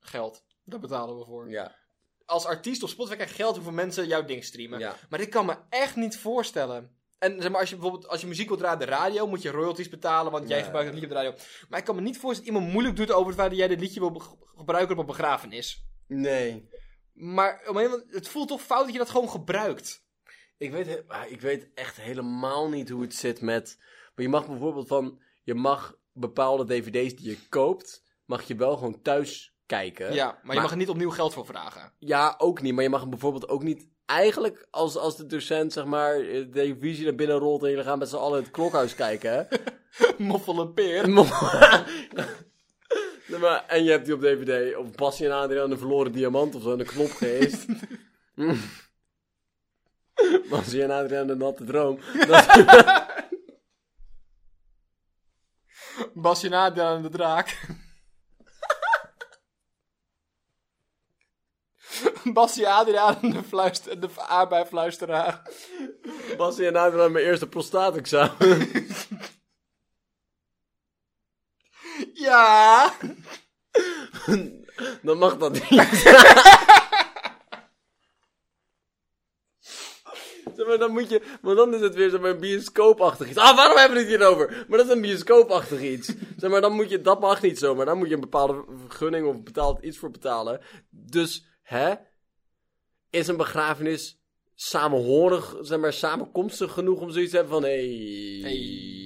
[0.00, 0.44] geld.
[0.64, 1.50] Daar betalen we voor.
[1.50, 1.76] Ja,
[2.24, 4.78] Als artiest op Spotify krijg je geld hoeveel mensen jouw ding streamen.
[4.78, 4.96] ja.
[5.08, 6.96] Maar dit kan me echt niet voorstellen.
[7.18, 9.50] En zeg maar, als je bijvoorbeeld als je muziek wilt draaien de radio, moet je
[9.50, 10.64] royalties betalen, want jij Ja.
[10.64, 11.44] gebruikt het liedje op de radio.
[11.68, 13.80] Maar ik kan me niet voorstellen dat iemand moeilijk doet over het dat jij dit
[13.80, 14.22] liedje wil
[14.56, 15.84] gebruiken op een begrafenis.
[16.06, 16.68] Nee.
[17.18, 20.06] Maar een het voelt toch fout dat je dat gewoon gebruikt.
[20.58, 23.76] Ik weet, ah, ik weet echt helemaal niet hoe het zit met...
[24.14, 25.20] Maar je mag bijvoorbeeld van...
[25.42, 28.06] Je mag bepaalde dvd's die je koopt...
[28.24, 30.12] Mag je wel gewoon thuis kijken.
[30.12, 31.92] Ja, maar, je mag er niet opnieuw geld voor vragen.
[31.98, 32.74] Ja, ook niet.
[32.74, 33.88] Maar je mag hem bijvoorbeeld ook niet...
[34.06, 37.62] Eigenlijk, als, als de docent, zeg maar, eh, de televisie naar binnen rolt...
[37.62, 39.44] en jullie gaan met z'n allen het klokhuis kijken, hè?
[40.24, 41.08] Moffel en peer.
[43.28, 44.76] Nee, maar, en je hebt die op DVD.
[44.76, 46.72] Of Basje en Adriaan de verloren diamant of zo.
[46.72, 47.66] En de knopgeest.
[50.50, 51.98] Basje en Adriaan de natte droom.
[52.28, 52.46] Dat,
[56.14, 57.58] Basje en de draak.
[62.32, 65.42] Basje Adriaan de, fluister, de aardbeifluisteraar.
[66.36, 68.86] Basje en Adriaan mijn eerste prostaatexamen.
[72.14, 72.92] Ja.
[75.02, 75.62] Dan mag dat niet.
[80.56, 83.38] Zeg maar, dan moet je, want dan is het weer zeg maar, een bioscoopachtig iets.
[83.38, 84.64] Ah, waarom hebben we het hierover?
[84.68, 86.12] Maar dat is een bioscoopachtig iets.
[86.36, 88.64] Zeg maar, dan moet je, dat mag niet zo, maar dan moet je een bepaalde
[88.86, 90.60] vergunning of betaald iets voor betalen.
[90.90, 91.94] Dus, hè?
[93.10, 94.20] Is een begrafenis
[94.54, 98.97] samenhorig, zeg maar, samenkomstig genoeg om zoiets te hebben van, hey, Hey.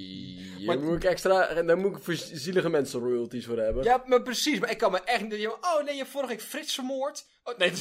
[0.67, 3.85] Daar Maar- moet ik extra, daar moet ik voor zielige mensen royalties voor hebben.
[3.85, 4.59] Ja, maar precies.
[4.59, 5.47] Maar ik kan me echt niet...
[5.49, 7.27] Oh nee, je hebt vorige week Frits vermoord.
[7.45, 7.73] Oh nee,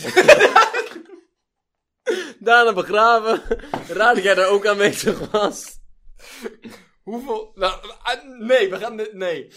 [2.40, 3.42] Daarna begraven.
[3.88, 5.80] Raad dat jij daar ook aanwezig was.
[7.04, 7.52] hoeveel...
[7.56, 8.96] Nou, ah, nee, we gaan...
[9.12, 9.52] Nee.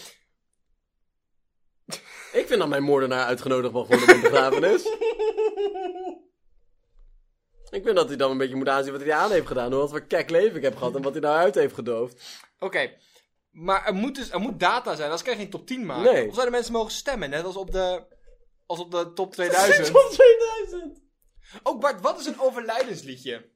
[2.31, 4.85] Ik vind dat mijn moordenaar uitgenodigd mag worden op een begrafenis.
[7.69, 9.71] Ik vind dat hij dan een beetje moet aanzien wat hij aan heeft gedaan.
[9.71, 12.23] Hoe wat voor kek leven ik heb gehad en wat hij nou uit heeft gedoofd.
[12.59, 12.91] Oké.
[13.55, 16.13] Maar er moet dus er moet data zijn, anders kan je geen top 10 maken.
[16.13, 16.27] Nee.
[16.27, 18.05] Of zouden mensen mogen stemmen, net als op de,
[18.65, 19.85] als op de top 2000.
[19.85, 21.01] Top 2000!
[21.63, 23.49] Ook Bart, wat is een overlijdensliedje?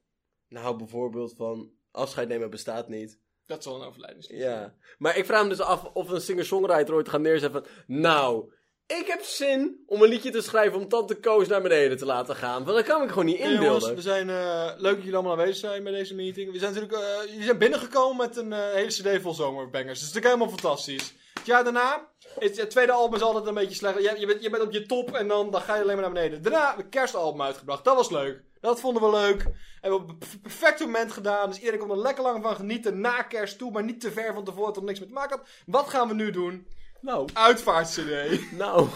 [0.48, 3.20] Nou, bijvoorbeeld van afscheid nemen bestaat niet.
[3.46, 4.44] Dat is wel een overlijdensliedje.
[4.44, 4.74] Ja.
[4.98, 7.72] Maar ik vraag me dus af of een singer-songwriter ooit gaat neerzetten van...
[7.86, 8.52] Nou,
[8.98, 12.36] ik heb zin om een liedje te schrijven om Tante Koos naar beneden te laten
[12.36, 12.64] gaan.
[12.64, 13.94] Want dat kan ik gewoon niet Hey, jongens, inbeelden.
[13.94, 16.52] we zijn eh, leuk dat jullie allemaal aanwezig zijn bij deze meeting.
[16.52, 19.98] We zijn natuurlijk eh, jullie zijn binnengekomen met een eh, hele CD vol zomerbangers.
[19.98, 21.14] Dus dat is natuurlijk helemaal fantastisch.
[21.34, 24.02] Het jaar daarna, is, het tweede album is altijd een beetje slecht.
[24.02, 26.04] Je, je, bent, je bent op je top en dan, dan ga je alleen maar
[26.04, 26.42] naar beneden.
[26.42, 27.84] Daarna hebben we een kerstalbum uitgebracht.
[27.84, 28.42] Dat was leuk.
[28.60, 29.44] Dat vonden we leuk.
[29.80, 31.48] Hebben we op een perfect moment gedaan.
[31.48, 33.70] Dus iedereen kon er lekker lang van genieten na kerst toe.
[33.70, 35.48] Maar niet te ver van tevoren tot er niks mee te maken had.
[35.66, 36.66] Wat gaan we nu doen?
[37.00, 38.40] Nou, Uitvaart-CD.
[38.58, 38.88] nou.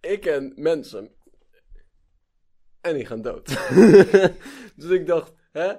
[0.00, 1.10] ik ken mensen.
[2.80, 3.46] En die gaan dood.
[4.76, 5.72] dus ik dacht, hè?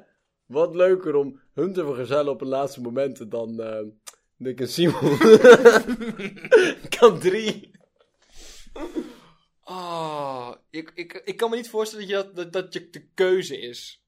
[0.46, 3.86] Wat leuker om hun te vergezellen op een laatste momenten dan eh
[4.39, 5.18] Nick en Simon.
[7.00, 7.72] kan drie.
[9.63, 13.08] Ah, ik, ik, ik kan me niet voorstellen dat, je dat, dat, dat je de
[13.13, 13.98] keuze is.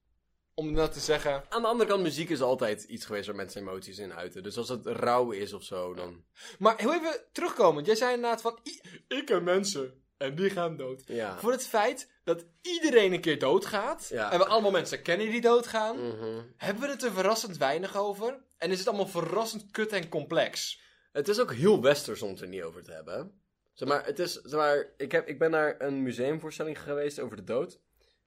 [0.61, 1.43] Om dat te zeggen.
[1.49, 4.43] Aan de andere kant, muziek is altijd iets geweest waar mensen emoties in uiten.
[4.43, 6.23] Dus als het rouw is of zo, dan...
[6.59, 7.83] Maar heel even terugkomen.
[7.83, 8.59] Jij zei inderdaad van...
[9.07, 10.03] Ik ken mensen.
[10.17, 11.03] En die gaan dood.
[11.05, 11.39] Ja.
[11.39, 14.07] Voor het feit dat iedereen een keer doodgaat.
[14.09, 14.31] Ja.
[14.31, 16.07] En we allemaal mensen kennen die doodgaan.
[16.07, 16.41] Mhm.
[16.57, 18.43] Hebben we het er verrassend weinig over.
[18.57, 20.81] En is het allemaal verrassend kut en complex.
[21.11, 23.41] Het is ook heel westers om het er niet over te hebben.
[23.73, 27.35] Zeg maar, het is, zeg maar, ik, heb, ik ben naar een museumvoorstelling geweest over
[27.35, 27.79] de dood.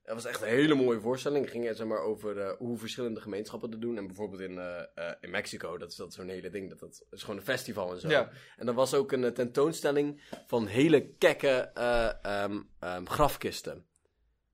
[0.04, 1.44] Het was echt een hele mooie voorstelling.
[1.44, 3.96] Het ging zeg maar, over eh, hoe verschillende gemeenschappen dat doen.
[3.96, 6.68] En bijvoorbeeld in, eh, eh, in Mexico, dat is, dat zo'n hele ding.
[6.68, 8.08] Dat, dat is gewoon een festival en zo.
[8.08, 8.30] Ja.
[8.56, 13.86] En er was ook een tentoonstelling van hele kekke eh, ehm, ehm, grafkisten.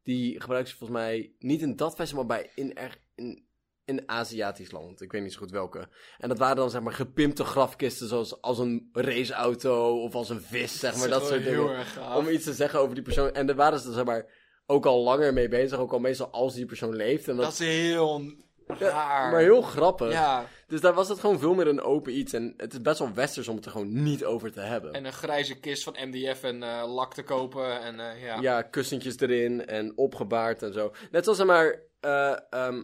[0.02, 3.46] Die gebruiken ze volgens mij niet in dat festival, maar bij in, er, in,
[3.84, 5.00] in een Aziatisch land.
[5.00, 5.88] Ik weet niet zo goed welke.
[6.18, 10.40] En dat waren dan zeg maar gepimpte grafkisten zoals als een raceauto of als een
[10.40, 11.08] vis, zeg maar.
[11.08, 11.64] Dat, soort dingen.
[11.64, 12.16] heel erg gaaf.
[12.16, 13.32] Om iets te zeggen over die persoon.
[13.32, 14.39] En daar waren ze zeg maar
[14.70, 15.78] ook al langer mee bezig.
[15.78, 17.28] Ook al meestal als die persoon leeft.
[17.28, 18.22] En dat, Dat is heel
[18.66, 19.30] raar.
[19.30, 20.12] maar heel grappig.
[20.12, 20.46] Ja.
[20.66, 22.32] Dus daar was het gewoon veel meer een open iets.
[22.32, 24.92] En het is best wel westers om het er gewoon niet over te hebben.
[24.92, 27.80] En een grijze kist van MDF en eh, lak te kopen.
[27.80, 28.40] En eh, ja.
[28.40, 30.92] Ja, kussentjes erin en opgebaard en zo.
[31.10, 32.82] Net zoals zeg maar ehm,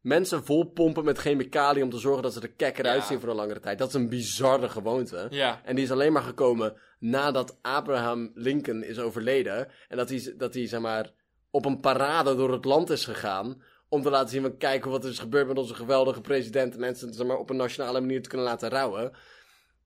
[0.00, 2.90] mensen volpompen met chemicaliën om te zorgen dat ze er kekker Ja.
[2.92, 3.78] uitzien voor een langere tijd.
[3.78, 5.26] Dat is een bizarre gewoonte.
[5.30, 5.60] Ja.
[5.64, 9.68] En die is alleen maar gekomen nadat Abraham Lincoln is overleden.
[9.88, 11.12] En dat hij, dat hij zeg maar,
[11.54, 13.62] op een parade door het land is gegaan.
[13.88, 16.74] Om te laten zien van kijken wat er is gebeurd met onze geweldige president.
[16.74, 19.12] En mensen zeg maar, op een nationale manier te kunnen laten rouwen.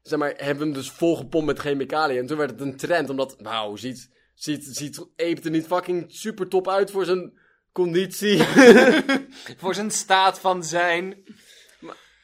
[0.03, 2.19] Zeg maar, hebben we hem dus volgepompt met chemicaliën.
[2.19, 6.05] En toen werd het een trend, omdat, wauw, ziet, ziet, ziet Ape er niet fucking
[6.09, 7.39] super top uit voor zijn
[7.73, 8.43] conditie.
[9.63, 11.25] Voor zijn staat van zijn.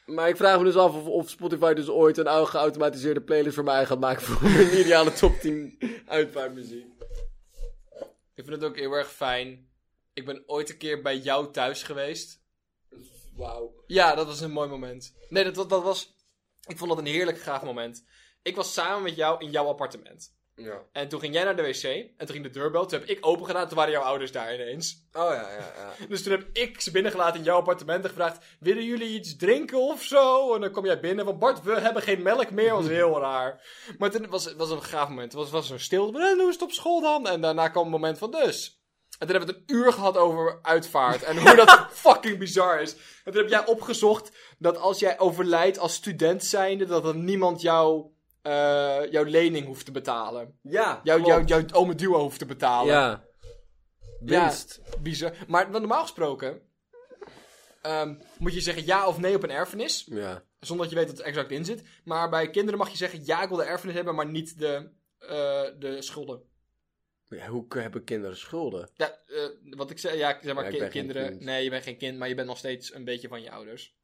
[0.06, 3.54] maar ik vraag me dus af of, of Spotify dus ooit een oude geautomatiseerde playlist
[3.54, 6.93] voor mij gaat maken voor mijn ideale top 10 uitvaartmuziek.
[8.34, 9.68] Ik vind het ook heel erg fijn.
[10.12, 12.42] Ik ben ooit een keer bij jou thuis geweest.
[13.34, 13.82] Wauw.
[13.86, 15.14] Ja, dat was een mooi moment.
[15.28, 16.16] Nee, dat, dat, dat was.
[16.66, 18.04] Ik vond dat een heerlijk gaaf moment.
[18.42, 20.36] Ik was samen met jou in jouw appartement.
[20.56, 20.82] Ja.
[20.92, 21.82] En toen ging jij naar de wc.
[21.82, 22.86] En toen ging de deurbel.
[22.86, 23.68] Toen heb ik open gedaan.
[23.68, 25.06] Toen waren jouw ouders daar ineens.
[25.12, 25.92] Oh ja, ja, ja.
[26.08, 29.78] Dus toen heb ik ze binnengelaten in jouw appartement en gevraagd: willen jullie iets drinken
[29.78, 30.54] of zo?
[30.54, 32.68] En dan kom jij binnen van Bart, we hebben geen melk meer.
[32.68, 33.66] Dat was heel raar.
[33.98, 35.32] Maar toen was het was een gaaf moment.
[35.32, 36.06] Het was, was zo stil.
[36.06, 37.28] En hoe is het op school dan?
[37.28, 38.82] En daarna kwam het moment van dus.
[39.18, 41.22] En toen hebben we het een uur gehad over uitvaart.
[41.22, 42.96] En hoe dat fucking bizar is.
[43.24, 47.60] En toen heb jij opgezocht dat als jij overlijdt als student zijnde, dat er niemand
[47.60, 48.06] jou,
[48.44, 50.58] eh, jouw lening hoeft te betalen.
[50.62, 51.48] Ja, Jouw, klopt.
[51.48, 52.92] jouw, jouw ome duo hoeft te betalen.
[52.94, 53.24] Ja.
[54.20, 54.80] Winst.
[55.00, 55.32] Bizar.
[55.48, 56.60] Maar normaal gesproken
[57.82, 60.04] ehm, moet je zeggen ja of nee op een erfenis.
[60.10, 60.44] Ja.
[60.60, 61.82] Zonder dat je weet wat er exact in zit.
[62.04, 64.90] Maar bij kinderen mag je zeggen ja, ik wil de erfenis hebben, maar niet de,
[65.18, 66.42] eh, de schulden.
[67.28, 68.90] Ja, hoe hebben kinderen schulden?
[68.94, 69.42] Ja, eh,
[69.76, 71.28] wat ik zei, ja, zeg maar, Ja, ki- kinderen.
[71.28, 71.40] kind.
[71.40, 73.96] Nee, je bent geen kind, maar je bent nog steeds een beetje van je ouders.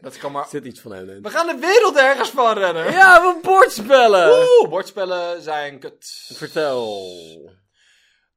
[0.00, 0.46] Dat kan maar.
[0.48, 1.22] Zit iets van hen in?
[1.22, 2.92] We gaan de wereld ergens van rennen!
[2.92, 4.28] Ja, we bordspellen!
[4.28, 6.28] Oeh, bordspellen zijn kut.
[6.32, 7.56] Vertel.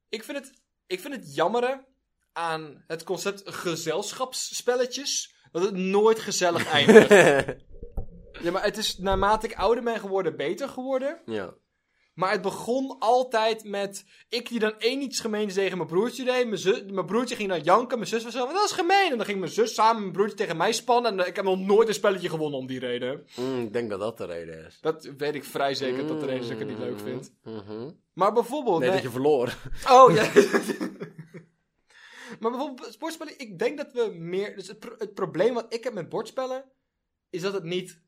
[0.09, 1.85] Ik vind het, ik vind het jammeren
[2.33, 5.33] aan het concept gezelschapsspelletjes.
[5.51, 7.09] Dat het nooit gezellig eindigt.
[8.43, 11.21] ja, maar het is naarmate ik ouder ben geworden beter geworden.
[11.25, 11.53] ja.
[12.15, 16.47] Maar het begon altijd met ik die dan één iets gemeens tegen mijn broertje deed.
[16.47, 17.97] Mijn, zus, mijn broertje ging dan janken.
[17.97, 19.11] Mijn zus was zo, dat is gemeen.
[19.11, 21.19] En dan ging mijn zus samen met mijn broertje tegen mij spannen.
[21.19, 23.27] En ik heb nog nooit een spelletje gewonnen om die reden.
[23.35, 24.77] Mm, ik denk dat dat de reden is.
[24.81, 27.33] Dat weet ik vrij zeker dat de reden is dat ik het niet leuk vind.
[27.43, 27.91] Mhm.
[28.13, 28.79] Maar bijvoorbeeld...
[28.79, 29.57] Nee, nee- dat je verloor.
[29.89, 30.23] Oh, ja.
[32.39, 34.55] maar bijvoorbeeld sportspellen, ik denk dat we meer...
[34.55, 36.65] Dus het, pro- het probleem wat ik heb met bordspellen,
[37.29, 38.01] is dat het niet,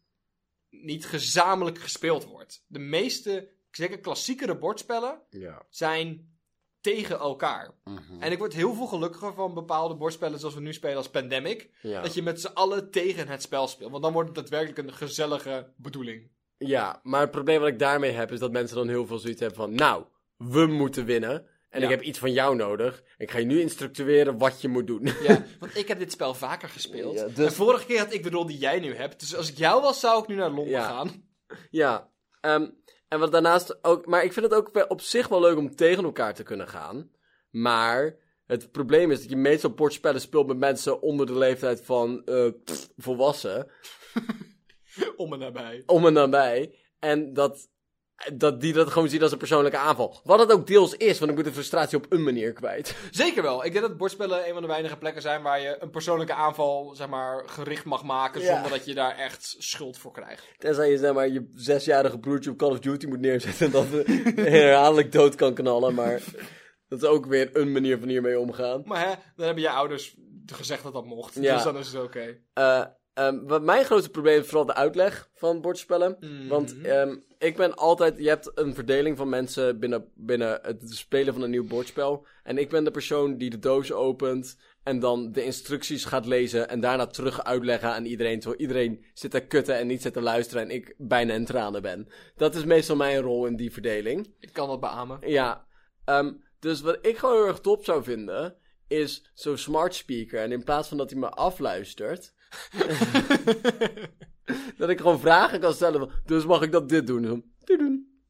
[0.70, 2.64] niet gezamenlijk gespeeld wordt.
[2.68, 5.66] De meeste, zeker klassiekere bordspellen, Ja.
[5.70, 6.36] zijn
[6.82, 7.72] tegen elkaar.
[7.84, 8.22] Mhm.
[8.22, 11.70] En ik word heel veel gelukkiger van bepaalde bordspellen zoals we nu spelen als Pandemic.
[11.82, 12.02] ja.
[12.02, 13.92] Dat je met z'n allen tegen het spel speelt.
[13.92, 16.30] Want dan wordt het daadwerkelijk een gezellige bedoeling.
[16.58, 19.40] Ja, maar het probleem wat ik daarmee heb is dat mensen dan heel veel zoiets
[19.40, 19.76] hebben van...
[19.76, 20.06] Nou,
[20.38, 21.48] we moeten winnen.
[21.70, 21.86] En Ja.
[21.86, 23.04] ik heb iets van jou nodig.
[23.18, 25.10] Ik ga je nu instructueren wat je moet doen.
[25.24, 27.14] Ja, want ik heb dit spel vaker gespeeld.
[27.16, 29.20] Ja, dus- En vorige keer had ik de rol die jij nu hebt.
[29.20, 31.24] Dus als ik jou was, zou ik nu naar Londen gaan.
[31.70, 32.10] Ja,
[32.42, 32.70] ehm,
[33.08, 34.06] en wat daarnaast ook...
[34.06, 37.12] Maar ik vind het ook op zich wel leuk om tegen elkaar te kunnen gaan.
[37.50, 38.16] Maar
[38.46, 42.48] het probleem is dat je meestal bordspellen speelt met mensen onder de leeftijd van eh,
[42.64, 43.68] pff, volwassen.
[45.16, 45.84] Om en nabij.
[45.86, 46.76] Om en nabij.
[47.00, 47.70] En dat,
[48.34, 50.20] dat die dat gewoon zien als een persoonlijke aanval.
[50.24, 52.96] Wat het ook deels is, want ik moet de frustratie op een manier kwijt.
[53.12, 53.66] Zeker wel.
[53.66, 56.96] Ik denk dat bordspellen een van de weinige plekken zijn waar je een persoonlijke aanval,
[56.96, 58.42] zeg maar, gericht mag maken.
[58.42, 58.54] Ja.
[58.54, 60.44] Zonder dat je daar echt schuld voor krijgt.
[60.58, 63.88] Tenzij je zeg maar je zesjarige broertje op Call of Duty moet neerzetten en dat
[64.54, 65.94] herhaaldelijk dood kan knallen.
[65.94, 66.22] Maar
[66.88, 68.82] dat is ook weer een manier van hiermee omgaan.
[68.86, 71.34] Maar hè, dan hebben je ouders gezegd dat dat mocht.
[71.36, 71.54] Ja.
[71.54, 72.38] Dus dan is het oké.
[72.54, 72.84] Eh,
[73.18, 76.18] ehm, wat mijn grootste probleem is vooral de uitleg van bordspellen.
[76.20, 76.48] Mhm.
[76.48, 81.34] Want ehm, ik ben altijd, je hebt een verdeling van mensen binnen, binnen het spelen
[81.34, 82.26] van een nieuw bordspel.
[82.44, 86.70] En ik ben de persoon die de doos opent en dan de instructies gaat lezen
[86.70, 88.40] en daarna terug uitleggen aan iedereen.
[88.40, 91.82] Terwijl iedereen zit te kutten en niet zit te luisteren en ik bijna in tranen
[91.82, 92.08] ben.
[92.36, 94.34] Dat is meestal mijn rol in die verdeling.
[94.40, 95.20] Ik kan dat beamen.
[95.26, 95.66] Ja,
[96.06, 98.56] ehm, dus wat ik gewoon heel erg top zou vinden,
[98.88, 100.40] is zo'n smart speaker.
[100.40, 102.34] En in plaats van dat hij me afluistert,
[104.78, 107.56] dat ik gewoon vragen kan stellen van, dus mag ik dat dit doen?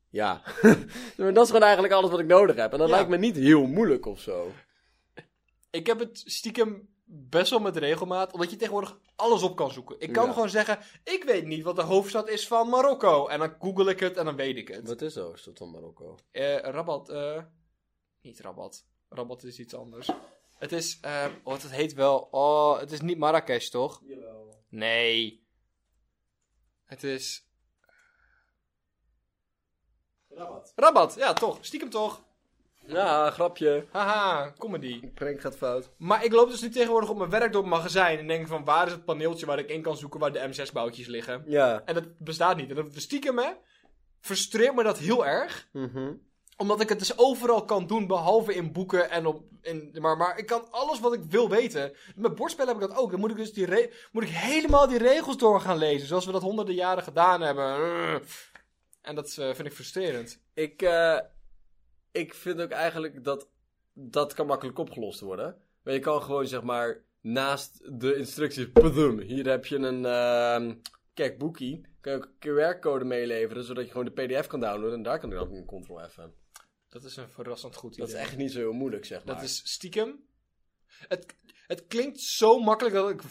[0.09, 0.41] Ja.
[1.17, 2.71] maar dat is gewoon eigenlijk alles wat ik nodig heb.
[2.71, 2.95] En dat Ja.
[2.95, 4.51] lijkt me niet heel moeilijk of zo.
[5.71, 9.95] Ik heb het stiekem best wel met regelmaat, omdat je tegenwoordig alles op kan zoeken.
[9.99, 10.33] Ik kan Ja.
[10.33, 13.27] gewoon zeggen, ik weet niet wat de hoofdstad is van Marokko.
[13.27, 14.87] En dan google ik het en dan weet ik het.
[14.87, 16.17] Wat is de hoofdstad van Marokko?
[16.31, 17.41] Eh, Rabat, eh.
[18.21, 18.85] Niet Rabat.
[19.09, 20.09] Rabat is iets anders.
[20.57, 21.25] Het is, eh.
[21.43, 22.27] Oh, het heet wel.
[22.31, 24.01] Oh, het is niet Marrakesh, toch?
[24.05, 24.63] Jawel.
[24.69, 25.45] Nee.
[26.85, 27.47] Het is.
[30.29, 30.73] Rabat.
[30.75, 31.57] Rabat, ja, toch.
[31.61, 32.25] Stiekem toch.
[32.87, 33.85] Ja, grapje.
[33.91, 34.99] Haha, comedy.
[35.01, 35.89] Ik prank gaat fout.
[35.97, 38.19] Maar ik loop dus nu tegenwoordig op mijn werk door het magazijn.
[38.19, 41.07] En denk van waar is het paneeltje waar ik in kan zoeken waar de M6-boutjes
[41.07, 41.43] liggen.
[41.47, 41.81] Ja.
[41.85, 42.69] En dat bestaat niet.
[42.69, 43.51] En dat stiekem, hè.
[44.19, 45.69] Frustreert me dat heel erg.
[45.71, 46.13] Mhm.
[46.57, 49.43] Omdat ik het dus overal kan doen, behalve in boeken en op...
[49.61, 51.93] In, maar, maar ik kan alles wat ik wil weten.
[52.15, 53.11] Met bordspellen heb ik dat ook.
[53.11, 56.07] Dan moet ik dus die moet ik helemaal die regels door gaan lezen.
[56.07, 58.21] Zoals we dat honderden jaren gedaan hebben.
[59.01, 60.41] En dat eh, vind ik frustrerend.
[60.53, 61.19] Ik, eh,
[62.11, 63.47] ik vind ook eigenlijk dat
[63.93, 65.55] dat kan makkelijk opgelost worden.
[65.83, 68.67] Maar je kan gewoon zeg maar naast de instructies,
[69.27, 70.75] hier heb je een ehm
[71.13, 74.97] kijk boekie, kan je ook een QR-code meeleveren, zodat je gewoon de PDF kan downloaden
[74.97, 76.19] en daar kan ik dan in Ctrl F.
[77.01, 78.05] Dat is een verrassend goed idee.
[78.05, 79.35] Dat is echt niet zo heel moeilijk, zeg maar.
[79.35, 80.25] Dat is stiekem...
[81.07, 81.35] Het,
[81.67, 83.21] het klinkt zo makkelijk dat ik,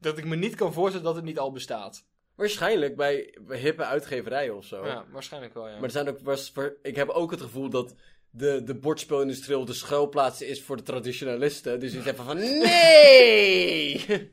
[0.00, 2.04] dat ik me niet kan voorstellen dat het niet al bestaat.
[2.34, 4.86] Waarschijnlijk bij, bij hippe uitgeverijen of zo.
[4.86, 5.74] Ja, waarschijnlijk wel, ja.
[5.74, 7.94] Maar er zijn ook, was, ik heb ook het gevoel dat
[8.30, 11.80] de, de bordspelindustrie de schuilplaats is voor de traditionalisten.
[11.80, 14.06] Dus die zeggen van, nee!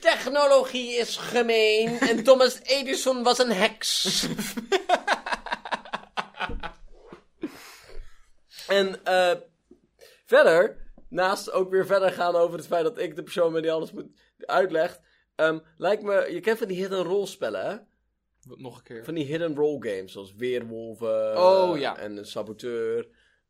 [0.00, 4.26] Technologie is gemeen en Thomas Edison was een heks.
[8.70, 9.36] en eh,
[10.24, 10.76] verder,
[11.08, 13.92] naast ook weer verder gaan over het feit dat ik de persoon ben die alles
[13.92, 14.06] moet
[14.36, 15.00] uitlegt,
[15.34, 17.76] ehm, lijkt me, je kent van die hidden role spellen hè?
[18.56, 19.04] Nog een keer.
[19.04, 21.98] Van die hidden role games, zoals Weerwolven Oh, eh, ja.
[21.98, 23.08] en een Saboteur.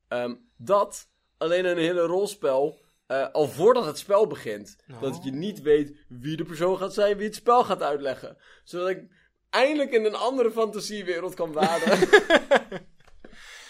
[0.09, 4.77] Ehm, dat, alleen een hidden rolspel, eh al voordat het spel begint.
[4.91, 5.01] Oh.
[5.01, 8.37] Dat je niet weet wie de persoon gaat zijn, wie het spel gaat uitleggen.
[8.65, 9.07] Zodat ik
[9.51, 11.99] eindelijk in een andere fantasiewereld kan waden.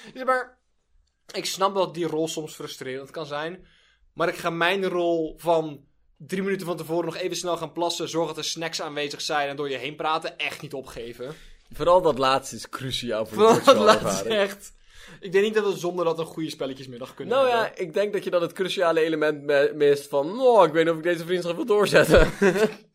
[0.14, 0.59] Ja, maar
[1.32, 3.66] Ik snap dat die rol soms frustrerend kan zijn.
[4.14, 5.84] Maar ik ga mijn rol van
[6.16, 8.08] drie minuten van tevoren nog even snel gaan plassen.
[8.08, 10.38] Zorgen dat er snacks aanwezig zijn en door je heen praten.
[10.38, 11.34] Echt niet opgeven.
[11.72, 14.72] Vooral dat laatste is cruciaal voor de Vooral dat laatste echt.
[15.20, 17.66] Ik denk niet dat we zonder dat een goede spelletjesmiddag kunnen Nou hebben.
[17.66, 20.40] ja, ik denk dat je dan het cruciale element me- mist van...
[20.40, 22.30] Oh, ik weet niet of ik deze vriendschap wil doorzetten.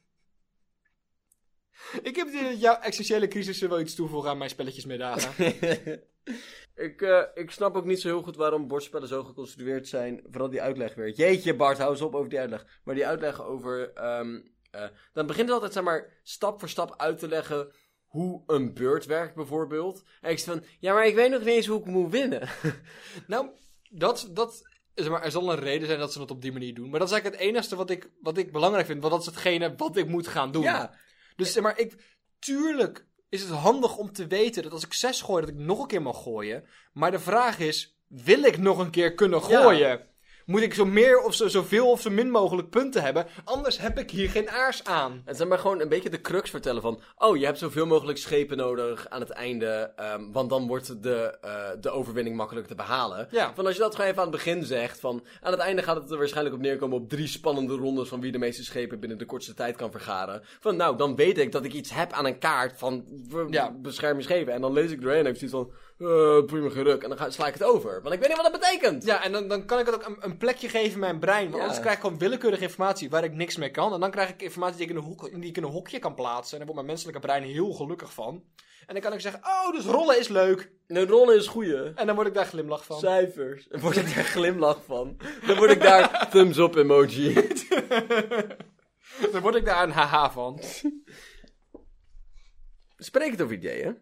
[2.02, 5.34] Ik heb jouw existentiële crisissen wel iets toevoegen aan mijn spelletjesmiddagen.
[6.76, 10.22] ik, eh, ik snap ook niet zo heel goed waarom bordspellen zo geconstrueerd zijn.
[10.30, 11.10] Vooral die uitleg weer.
[11.10, 12.66] Jeetje Bart, hou eens op over die uitleg.
[12.84, 13.94] Maar die uitleg over...
[13.94, 17.72] ehm, eh, dan begint het altijd, zeg maar, stap voor stap uit te leggen...
[18.06, 20.04] Hoe een beurt werkt, bijvoorbeeld.
[20.22, 22.50] En ik zeg van, ja, maar ik weet nog niet eens hoe ik moet winnen.
[23.28, 23.50] nou,
[23.90, 26.74] dat, dat, zeg maar, er zal een reden zijn dat ze het op die manier
[26.74, 26.90] doen.
[26.90, 29.02] Maar dat is eigenlijk het enige wat ik, wat ik belangrijk vind.
[29.02, 30.64] Want dat is hetgene wat ik moet gaan doen.
[30.64, 30.98] ja,
[31.36, 35.22] Dus zeg maar, ik, tuurlijk is het handig om te weten dat als ik zes
[35.22, 36.64] gooi, dat ik nog een keer mag gooien.
[36.94, 39.42] Maar de vraag is, wil ik nog een keer kunnen
[39.78, 40.08] Ja.
[40.46, 43.26] Moet ik zo meer of zo, zoveel of zo min mogelijk punten hebben?
[43.44, 45.22] Anders heb ik hier geen aars aan.
[45.26, 47.02] En zeg maar gewoon een beetje de crux vertellen van...
[47.18, 49.92] Oh, je hebt zoveel mogelijk schepen nodig aan het einde.
[49.96, 53.28] ehm, want dan wordt de, eh, de overwinning makkelijk te behalen.
[53.32, 53.54] Ja.
[53.56, 55.00] Van als je dat gewoon even aan het begin zegt...
[55.00, 58.08] Van aan het einde gaat het er waarschijnlijk op neerkomen op drie spannende rondes...
[58.08, 60.42] van wie de meeste schepen binnen de kortste tijd kan vergaren.
[60.60, 63.06] Van nou, dan weet ik dat ik iets heb aan een kaart van...
[63.50, 63.72] Ja.
[63.72, 64.54] bescherm je schepen.
[64.54, 65.84] En dan lees ik doorheen en heb ik zoiets van...
[65.98, 67.04] eh prima geruk.
[67.04, 68.02] En dan ga, sla ik het over.
[68.02, 69.04] Want ik weet niet wat dat betekent.
[69.06, 71.44] Ja, en dan, dan kan ik het ook een, een plekje geven in mijn brein.
[71.44, 71.62] Want Ja.
[71.62, 73.94] anders krijg ik gewoon willekeurige informatie waar ik niks mee kan.
[73.94, 76.00] En dan krijg ik informatie die ik in een, hoek, die ik in een hokje
[76.00, 76.52] kan plaatsen.
[76.52, 78.44] En daar wordt mijn menselijke brein heel gelukkig van.
[78.86, 80.72] En dan kan ik zeggen, oh, dus rollen is leuk.
[80.88, 81.94] Een rollen is goeie.
[81.96, 83.00] En dan word ik daar glimlach van.
[83.00, 83.68] Cijfers.
[83.68, 85.18] Dan word ik daar glimlach van.
[85.48, 87.34] Dan word ik daar thumbs up emoji.
[89.32, 90.60] Dan word ik daar een haha van.
[92.98, 93.98] Spreek het over ideeën.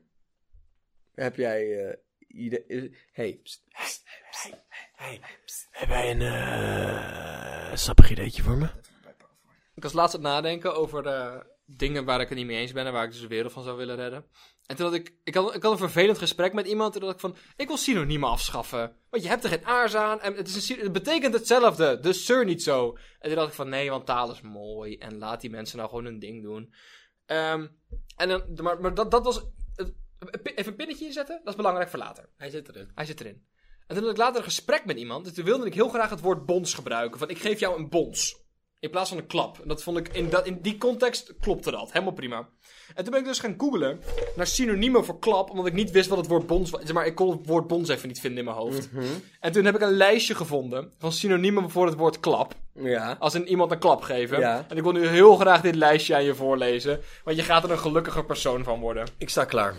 [1.14, 1.98] Heb jij eh
[2.28, 2.96] idee...
[3.12, 4.60] Hey, pst, pst, hey,
[4.96, 5.68] hey, pst.
[5.72, 8.68] Heb jij een eh sappig ideetje voor me?
[9.76, 12.72] Ik was laatst aan het nadenken over eh, dingen waar ik het niet mee eens
[12.72, 14.26] ben en waar ik dus de wereld van zou willen redden.
[14.66, 17.10] En toen had ik, ik had, ik had een vervelend gesprek met iemand en toen
[17.10, 18.96] dacht ik van, ik wil synoniemen afschaffen.
[19.10, 22.26] Want je hebt er geen aars aan en het, is een, het betekent hetzelfde, dus
[22.26, 22.98] zeur niet zo.
[23.20, 25.90] En toen dacht ik van, nee, want taal is mooi en laat die mensen nou
[25.90, 26.74] gewoon hun ding doen.
[27.26, 27.68] Ehm,
[28.16, 29.44] en dan, maar maar dat, dat was,
[30.32, 32.30] even een pinnetje inzetten, dat is belangrijk voor later.
[32.38, 32.92] Hij zit erin.
[32.96, 33.46] Hij zit erin.
[33.88, 35.28] En toen had ik later een gesprek met iemand.
[35.28, 37.20] En toen wilde ik heel graag het woord bons gebruiken.
[37.20, 38.42] Van ik geef jou een bons.
[38.80, 39.60] In plaats van een klap.
[39.62, 41.92] En dat vond ik in, dat, in die context klopte dat.
[41.92, 42.50] Helemaal prima.
[42.96, 44.00] En toen ben ik dus gaan googlen
[44.36, 45.50] naar synoniemen voor klap.
[45.50, 46.82] Omdat ik niet wist wat het woord bons was.
[46.82, 48.90] Zeg maar ik kon het woord bons even niet vinden in mijn hoofd.
[49.40, 52.56] En toen heb ik een lijstje gevonden van synoniemen voor het woord klap.
[52.74, 53.16] Ja.
[53.20, 54.40] Als een iemand een klap geven.
[54.40, 54.66] Ja.
[54.70, 57.02] En ik wil nu heel graag dit lijstje aan je voorlezen.
[57.24, 59.08] Want je gaat er een gelukkiger persoon van worden.
[59.18, 59.76] Ik sta klaar.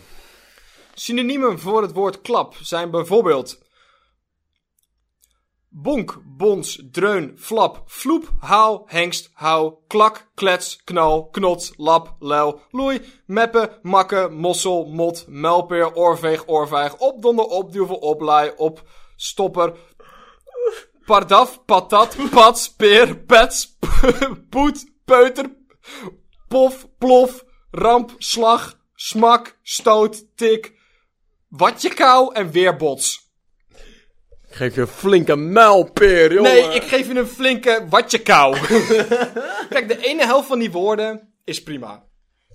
[0.95, 3.63] Synoniemen voor het woord klap zijn bijvoorbeeld
[5.69, 13.01] bonk, bons, dreun, flap, vloep, haal, hengst, hou, klak, klets, knal, knot, lap, luil, loei,
[13.27, 18.83] meppen, makken, mossel, mot, muilpeer, oorveeg, oorvijg, opdonder, opduvel, oplaai, op,
[19.17, 19.75] stopper,
[21.07, 23.77] pardaf, patat, pats, peer, pets,
[24.51, 25.51] poet, peuter,
[26.49, 30.71] pof, plof, ramp, slag, smak, stoot, tik,
[31.57, 33.33] watje kou en weerbots.
[34.49, 36.53] Ik geef je een flinke muilpeer, jongen.
[36.53, 38.57] Nee, ik geef je een flinke watje kou.
[39.75, 42.05] Kijk, de ene helft van die woorden is prima.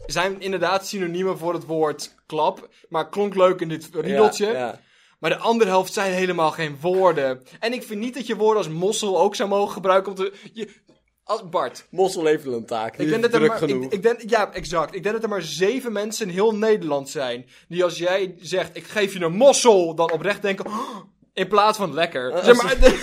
[0.06, 4.46] Zijn inderdaad synoniemen voor het woord klap, maar klonk leuk in dit riedeltje.
[4.46, 4.80] Ja, ja.
[5.20, 7.44] Maar de andere helft zijn helemaal geen woorden.
[7.60, 10.34] En ik vind niet dat je woorden als mossel ook zou mogen gebruiken om te...
[10.54, 10.70] Je,
[11.30, 12.98] als Bart, Mossel heeft wel een taak.
[12.98, 13.84] Die ik denk dat er druk maar, genoeg.
[13.84, 14.96] ik, ik denk, ja, exact.
[14.96, 17.46] Ik denk dat er maar zeven mensen in heel Nederland zijn.
[17.68, 20.98] Die als jij zegt, ik geef je een mossel, dan oprecht denken, "Oh,"
[21.34, 22.32] in plaats van lekker.
[22.32, 22.78] Eh, zeg maar,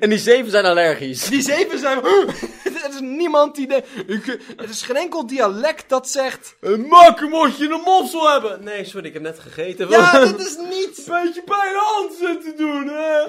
[0.00, 1.24] En die zeven zijn allergisch.
[1.24, 2.28] die zeven zijn, "Oh,"
[2.64, 4.26] er is niemand die, de, ik,
[4.56, 8.64] er is geen enkel dialect dat zegt, Een mak moet je een mossel hebben.
[8.64, 9.88] Nee, sorry, ik heb net gegeten.
[9.88, 11.04] ja, dit is niet.
[11.06, 13.22] Beetje bij de hand zitten doen, hè.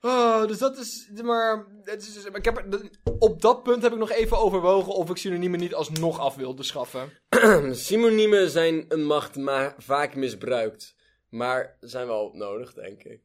[0.00, 3.98] Oh, dus dat is, maar, het is, ik heb, er- op dat punt heb ik
[3.98, 7.12] nog even overwogen of ik synoniemen niet alsnog af wilde schaffen.
[7.74, 10.96] Synoniemen zijn een macht maar vaak misbruikt.
[11.28, 13.20] Maar zijn wel nodig, denk ik.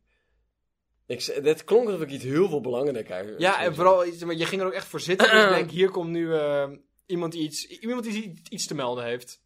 [1.05, 4.61] ik dit klonk alsof ik iets heel veel belangrijker Ja, en vooral, maar, je ging
[4.61, 5.29] er ook echt voor zitten.
[5.29, 6.69] en ik denk, hier komt nu eh,
[7.05, 9.41] iemand, die iets, iemand die iets te melden heeft.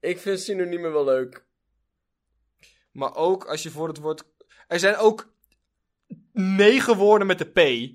[0.00, 1.44] Ik vind synoniemen wel leuk.
[2.92, 4.24] Maar ook als je voor het woord...
[4.66, 5.29] Er zijn ook
[6.32, 7.90] negen woorden met de P.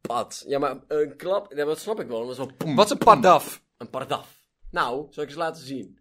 [0.00, 0.44] Pad.
[0.46, 2.20] Ja, maar een klap, ja, dat snap ik wel.
[2.20, 3.62] Dat is wel poem, Wat is een pardaf?
[3.76, 4.38] Een pardaf.
[4.70, 5.98] Nou, zal ik eens laten zien.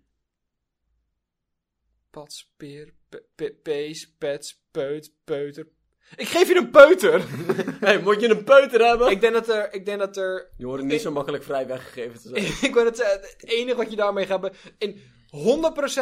[2.09, 5.67] Pad, speer, pe- pe- pees, pets, peut, peuter,
[6.15, 7.21] Ik geef je een peuter.
[7.85, 9.11] hey, moet je een peuter hebben?
[9.11, 9.73] ik denk dat er...
[9.73, 10.51] Ik denk dat er...
[10.57, 12.43] Je wordt niet zo makkelijk vrij weggegeven te zijn.
[12.69, 14.59] ik weet het, eh, het enige wat je daarmee gaat hebben...
[14.77, 15.01] In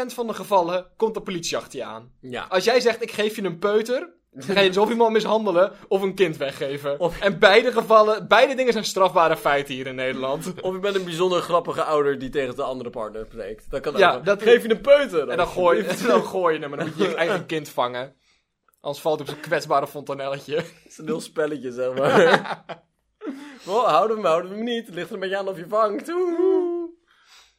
[0.10, 2.14] 100% van de gevallen komt de politie achter je aan.
[2.22, 2.44] Ja.
[2.50, 4.20] Als jij zegt, ik geef je een peuter...
[4.34, 7.00] Dan ga je dus of iemand mishandelen of een kind weggeven.
[7.00, 10.54] Of- En beide gevallen, beide dingen zijn strafbare feiten hier in Nederland.
[10.62, 13.70] Of je bent een bijzonder grappige ouder die tegen de andere partner spreekt.
[13.72, 14.00] Dat kan ook.
[14.00, 15.30] Ja, dat- Geef je een peuter.
[15.30, 17.70] En dan gooi, en dan gooi je hem en dan moet je je eigen kind
[17.70, 18.16] vangen.
[18.82, 20.56] Anders valt hij op zijn kwetsbare fontanelletje.
[20.84, 22.64] Het is een heel spelletje, zeg maar.
[23.66, 24.86] houden we hem, houden we hem niet.
[24.86, 26.10] Het ligt er een beetje aan of je vangt.
[26.10, 26.90] Oeh.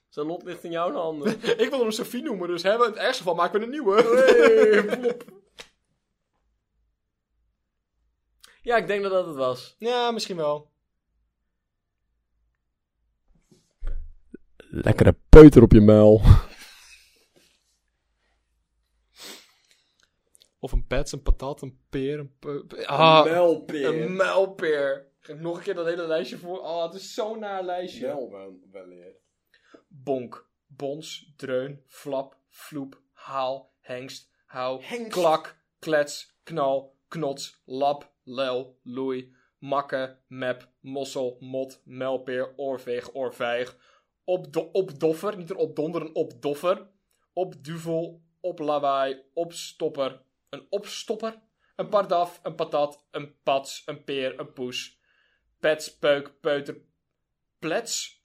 [0.09, 1.37] Zijn lot ligt in jouw handen.
[1.57, 4.03] Ik wil hem Sophie noemen, dus hè, in het ergste geval maken we een nieuwe.
[4.03, 5.25] Hey, plop.
[8.62, 9.74] Ja, ik denk dat dat het was.
[9.78, 10.70] Ja, misschien wel.
[14.56, 16.20] Lekkere peuter op je muil.
[20.58, 22.64] Of een pets, een patat, een peer, een peu...
[22.86, 24.02] Ah, Muilpeer.
[24.02, 25.06] een muilpeer.
[25.20, 26.58] Geef nog een keer dat hele lijstje voor.
[26.60, 28.28] Oh, het is zo'n naar lijstje.
[28.30, 29.14] Muilweleer.
[29.88, 35.12] Bonk, bons, dreun, flap, vloep, haal, hengst, hou, Hengst.
[35.12, 43.76] klak, klets, knal, knots, lap, lel, loei, makke, mep, mossel, mot, melpeer, oorveeg, oorvijg,
[44.24, 46.86] opdo opdoffer, niet een opdonder, een opdoffer,
[47.32, 51.38] opduvel, oplawaai, opstopper, een opstopper,
[51.76, 54.98] een pardaf, een patat, een pats, een peer, een poes,
[55.60, 56.80] pets, peuk, peuter,
[57.58, 58.24] plets,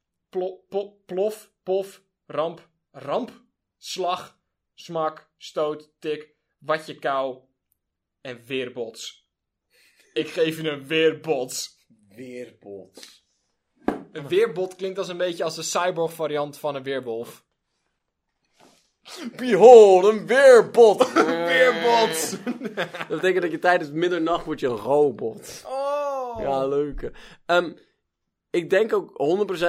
[1.05, 3.31] plof, pof, ramp, ramp,
[3.77, 4.39] slag,
[4.73, 7.46] smak, stoot, tik, watje kou
[8.27, 9.27] en weerbots.
[10.13, 11.85] Ik geef je een weerbots.
[12.15, 13.25] Weerbots.
[14.11, 17.45] Een weerbot klinkt als een beetje als de cyborg variant van een weerwolf.
[19.35, 21.13] Behold, een weerbot.
[21.47, 22.35] Weerbots!
[22.75, 25.63] Dat betekent dat je tijdens middernacht wordt je een robot.
[25.65, 26.39] Oh!
[26.39, 27.11] Ja, leuk.
[27.45, 27.73] Ehm,
[28.57, 29.09] ik denk ook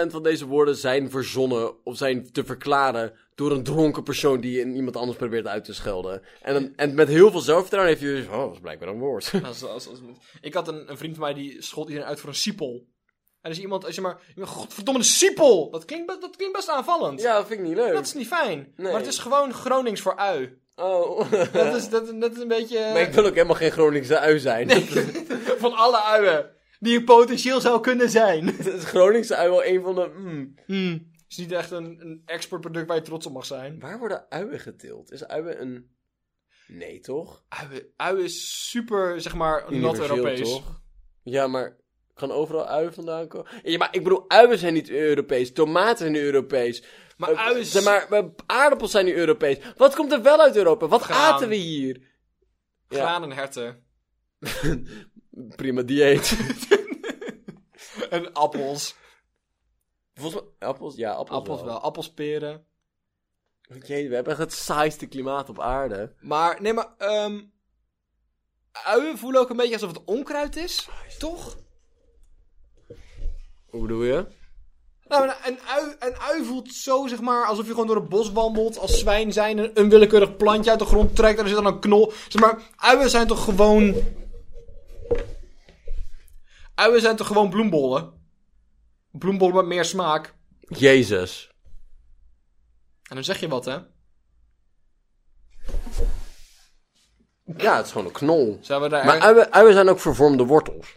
[0.06, 4.60] 100% van deze woorden zijn verzonnen of zijn te verklaren door een dronken persoon die
[4.60, 6.22] in iemand anders probeert uit te schelden.
[6.42, 9.30] En, en met heel veel zelfvertrouwen heeft hij dus, oh, dat is blijkbaar een woord.
[9.44, 10.00] Als, als, als,
[10.40, 12.86] ik had een, een vriend van mij die schold iedereen uit voor een siepel.
[13.40, 15.70] En als iemand, als je maar, godverdomme een siepel!
[15.70, 17.20] Dat klinkt, best- dat klinkt best aanvallend.
[17.20, 17.92] ja, dat vind ik niet leuk.
[17.92, 18.72] Dat is niet fijn.
[18.76, 18.92] Nee.
[18.92, 20.58] Maar het is gewoon Gronings voor ui.
[20.76, 21.30] Oh.
[21.52, 22.78] Dat is, dat, dat is een beetje...
[22.92, 24.70] maar ik wil ook helemaal geen Groningse ui zijn.
[25.64, 28.58] Van alle uien die er potentieel zou kunnen zijn.
[28.58, 30.12] is Groningse ui wel een van de...
[30.66, 31.06] mm.
[31.12, 33.80] Het is niet echt een, een exportproduct waar je trots op mag zijn.
[33.80, 35.12] Waar worden uien geteeld?
[35.12, 35.90] Is uien een...
[36.66, 37.44] Nee, toch?
[37.48, 40.50] Uien, uien is super, zeg maar, not Universeel, Europees.
[40.52, 40.80] toch?
[41.22, 41.76] Ja, maar
[42.14, 43.50] kan overal uien vandaan komen?
[43.62, 45.52] Ja, maar ik bedoel, uien zijn niet Europees.
[45.52, 46.84] Tomaten zijn niet Europees.
[47.16, 47.64] Maar Eh, uien.
[47.64, 49.58] Zeg maar, aardappels zijn niet Europees.
[49.76, 50.86] Wat komt er wel uit Europa?
[50.88, 51.32] Wat Graan.
[51.34, 52.00] aten we hier?
[52.88, 52.96] Ja.
[52.98, 53.82] Graan en herten.
[55.56, 56.36] Prima dieet.
[58.10, 58.96] en appels.
[60.14, 60.96] Volgens mij, appels?
[60.96, 61.68] Ja, appels, Appels wel.
[61.68, 61.80] wel.
[61.80, 62.66] Appels, peren.
[63.86, 66.14] Jee, we hebben echt het saaiste klimaat op aarde.
[66.20, 66.94] Maar, nee, maar...
[66.98, 67.40] ehm
[68.84, 70.88] uien voelen ook een beetje alsof het onkruid is.
[71.18, 71.56] Toch?
[73.66, 74.26] Hoe bedoel je?
[75.08, 78.08] Nou, een, een, ui, een ui voelt zo, zeg maar, alsof je gewoon door het
[78.08, 79.58] bos wandelt als zwijn zijn.
[79.58, 82.12] Een, een willekeurig plantje uit de grond trekt en er zit dan een knol.
[82.28, 83.94] Zeg maar, uien zijn toch gewoon...
[86.78, 88.12] Uien zijn toch gewoon bloembollen?
[89.10, 90.34] Bloembollen met meer smaak.
[90.60, 91.50] Jezus.
[93.02, 93.76] En dan zeg je wat, hè?
[97.56, 98.58] Ja, het is gewoon een knol.
[98.60, 100.96] Zouden we daar Maar erg- uien, uien zijn ook vervormde wortels.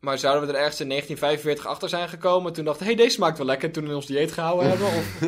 [0.00, 2.52] maar zouden we er ergens in 1945 achter zijn gekomen?
[2.52, 3.72] Toen dachten, hé, hey, deze smaakt wel lekker.
[3.72, 4.86] Toen we ons dieet gehouden hebben?
[4.86, 5.22] Of...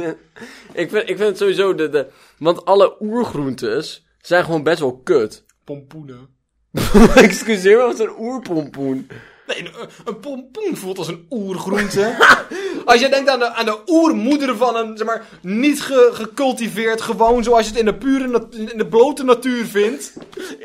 [0.72, 2.10] Ik vind, ik vind het sowieso de, de...
[2.38, 5.44] Want alle oergroentes zijn gewoon best wel kut.
[5.64, 6.36] Pompoenen.
[7.14, 9.10] Excuseer me, wat is een oerpompoen?
[9.48, 9.70] Nee, een,
[10.04, 12.16] een pompoen voelt als een oergroente.
[12.84, 17.00] als je denkt aan de, aan de oermoeder van een, zeg maar, niet ge- gecultiveerd,
[17.00, 20.12] gewoon zoals je het in de pure, in de blote natuur vindt.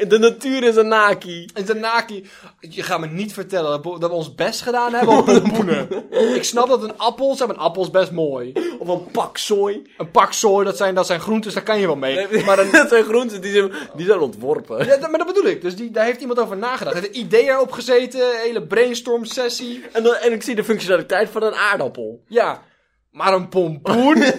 [0.07, 1.45] De natuur is een naki.
[1.53, 2.25] En de naki,
[2.59, 5.87] je gaat me niet vertellen dat we, dat we ons best gedaan hebben op pompoenen.
[6.35, 8.53] Ik snap dat een appel, zeg maar, een appel is best mooi.
[8.79, 9.81] Of een pak zooi.
[9.97, 12.27] Een pak zooi, dat zijn, dat zijn groentes, daar kan je wel mee.
[12.45, 14.85] Maar dan, dat zijn groenten die zijn, die zijn ontworpen.
[14.85, 15.61] Ja, dat- maar dat bedoel ik.
[15.61, 16.95] Dus die, daar heeft iemand over nagedacht.
[16.95, 19.83] Heeft een idee erop gezeten, hele brainstorm sessie.
[19.91, 22.23] En, dan, en ik zie de functionaliteit van een aardappel.
[22.27, 22.63] Ja,
[23.11, 24.23] maar een pompoen.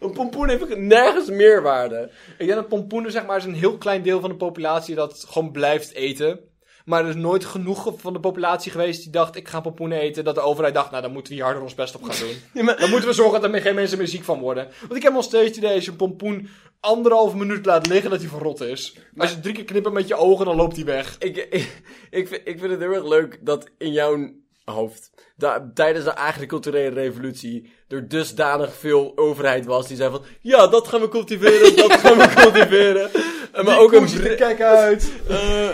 [0.00, 2.10] Een pompoen heeft nergens meerwaarde.
[2.38, 5.24] Ik denk dat pompoenen zeg maar is een heel klein deel van de populatie dat
[5.28, 6.40] gewoon blijft eten.
[6.84, 10.24] Maar er is nooit genoeg van de populatie geweest die dacht, ik ga pompoenen eten.
[10.24, 12.66] Dat de overheid dacht, nou dan moeten we hier harder ons best op gaan doen.
[12.78, 14.68] Dan moeten we zorgen dat er geen mensen meer ziek van worden.
[14.80, 16.48] Want ik heb nog steeds het idee, als je een pompoen
[16.80, 18.96] anderhalve minuut laat liggen, dat hij verrot is.
[19.16, 21.16] Als je drie keer knippert met je ogen, dan loopt hij weg.
[21.18, 24.30] Ik, ik, ik, vind, ik vind het heel erg leuk dat in jouw
[24.64, 30.66] hoofd, da- tijdens de culturele revolutie, er dusdanig veel overheid was die zei van, ja,
[30.66, 33.10] dat gaan we cultiveren, dat gaan we cultiveren.
[33.52, 35.12] En maar ook een kijk uit.
[35.28, 35.68] eh,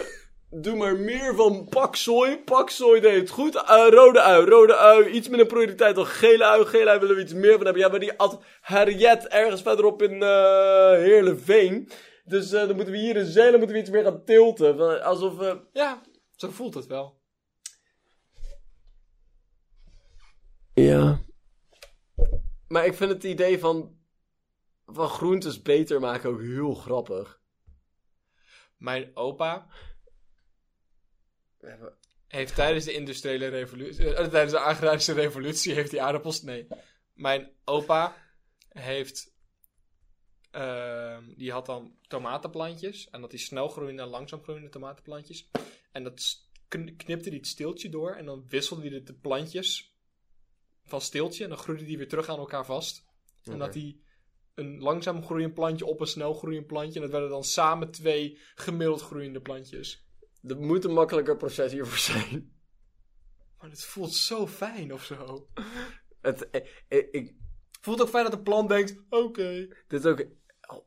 [0.50, 2.38] doe maar meer van paksoi.
[2.38, 3.54] Paksoi deed het goed.
[3.54, 5.08] Eh, rode ui, rode ui.
[5.08, 6.64] Iets minder prioriteit dan gele ui.
[6.64, 7.82] Gele ui willen we iets meer van hebben.
[7.82, 11.88] Ja, maar die at Harriet ergens verderop in eh Heerlenveen.
[12.24, 15.02] Dus eh, dan moeten we hier in Zeeland moeten we iets meer gaan tilten.
[15.02, 15.60] Alsof we...
[15.72, 16.02] Ja,
[16.36, 17.18] zo voelt het wel.
[20.74, 21.20] Ja.
[22.68, 23.98] Maar ik vind het idee van,
[24.86, 27.40] van groentes beter maken ook heel grappig.
[28.76, 29.66] Mijn opa
[32.26, 36.66] heeft tijdens de industriële revolutie, eh, tijdens de agrarische revolutie heeft hij aardappels, nee.
[37.14, 38.16] Mijn opa
[38.68, 39.34] heeft,
[40.50, 45.50] ehm, die had dan tomatenplantjes en dat die snel groeiende en langzaam groeiende tomatenplantjes.
[45.92, 46.48] En dat
[46.96, 49.94] knipte hij het steeltje door en dan wisselde hij de, plantjes
[50.84, 53.08] van steeltje en dan groeide die weer terug aan elkaar vast.
[53.44, 53.96] En dat hij
[54.54, 56.94] een langzaam groeiend plantje op een snel groeiend plantje.
[56.94, 60.04] En dat werden dan samen twee gemiddeld groeiende plantjes.
[60.46, 62.52] Er moet een makkelijker proces hiervoor zijn.
[63.60, 65.46] Maar het voelt zo fijn of zo.
[66.20, 67.34] Het, eh, eh, ik,
[67.80, 69.68] voelt ook fijn dat de plant denkt, oké.
[69.88, 70.24] dit is ook,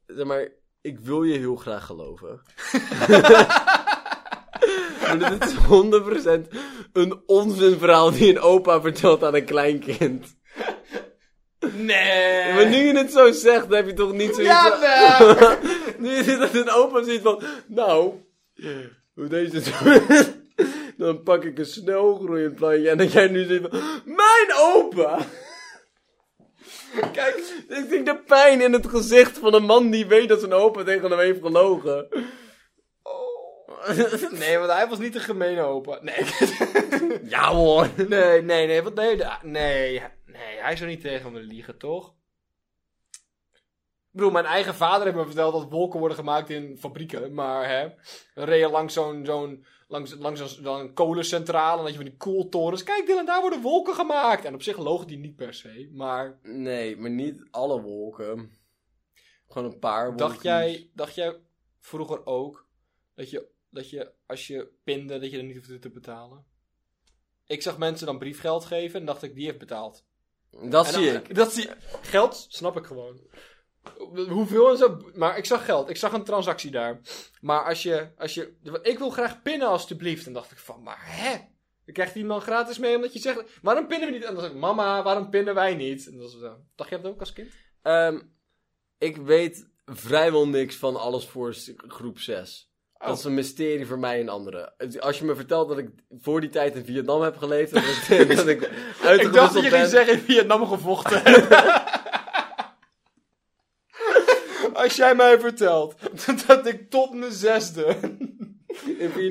[0.06, 0.52] zeg maar,
[0.82, 2.30] ik wil je heel graag geloven.
[5.02, 6.48] maar dit is 100%
[6.94, 10.36] een onzinverhaal die een opa vertelt aan een kleinkind.
[11.74, 12.54] Nee.
[12.54, 14.78] Maar nu je het zo zegt, dan heb je toch niet zoiets Ja,
[15.18, 15.58] nee.
[16.10, 18.14] nu je dat een opa ziet van, nou,
[19.14, 19.62] hoe deze
[20.98, 25.20] dan pak ik een snelgroeiend plantje en dat jij nu ziet van, mijn opa!
[27.12, 27.36] Kijk,
[27.68, 30.84] ik denk de pijn in het gezicht van een man die weet dat zijn opa
[30.84, 32.08] tegen hem heeft gelogen.
[34.32, 36.00] Nee, want hij was niet een gemene opa.
[36.02, 36.26] Nee.
[37.36, 37.90] ja hoor.
[38.08, 38.82] Nee, nee, nee.
[38.82, 42.14] Want nee, nee, nee, hij zou niet tegen me liegen, toch?
[44.14, 47.34] Ik bedoel, mijn eigen vader heeft me verteld dat wolken worden gemaakt in fabrieken.
[47.34, 47.88] Maar hè,
[48.34, 51.78] we reden langs zo'n, zo'n, langs, langs zo'n, kolencentrale.
[51.78, 52.84] En dat je van die koeltorens.
[52.84, 54.46] Kijk Dylan, daar worden wolken gemaakt.
[54.46, 55.90] En op zich logen die niet per se.
[55.94, 58.52] Maar Nee, maar niet alle wolken.
[59.48, 60.28] Gewoon een paar wolken.
[60.28, 61.36] dacht jij, dacht jij
[61.80, 62.68] vroeger ook
[63.16, 66.46] dat je, dat je als je pinde, dat je er niet hoefde te betalen?
[67.46, 70.06] Ik zag mensen dan briefgeld geven en dacht ik, die heeft betaald.
[70.70, 71.36] Dat En zie dan- ik.
[71.42, 71.70] Dat zie
[72.02, 73.20] Geld, snap ik gewoon.
[74.30, 75.02] Hoeveel en zo.
[75.14, 75.90] Maar ik zag geld.
[75.90, 77.00] Ik zag een transactie daar.
[77.42, 78.54] Maar als je, als je.
[78.82, 80.26] Ik wil graag pinnen alstublieft.
[80.26, 81.32] En dacht ik van, maar hè?
[81.86, 83.44] Dan krijgt iemand gratis mee omdat je zegt.
[83.62, 84.24] Waarom pinnen we niet?
[84.24, 86.08] En dan zeg ik, mama, waarom pinnen wij niet?
[86.08, 86.58] En dat is, zo.
[86.76, 87.50] Dacht jij dat ook als kind?
[87.82, 88.20] Ehm,
[88.98, 91.56] ik weet vrijwel niks van alles voor
[91.88, 92.72] groep 6.
[92.94, 93.08] Oh.
[93.08, 94.74] Dat is een mysterie voor mij en anderen.
[95.00, 97.72] Als je me vertelt dat ik voor die tijd in Vietnam heb geleefd...
[97.72, 97.84] en
[98.36, 98.60] dat ik,
[99.02, 101.22] dat ik Ik dacht dat ging zeggen in Vietnam gevochten.
[104.84, 105.96] Als jij mij vertelt
[106.48, 107.98] dat ik tot mijn zesde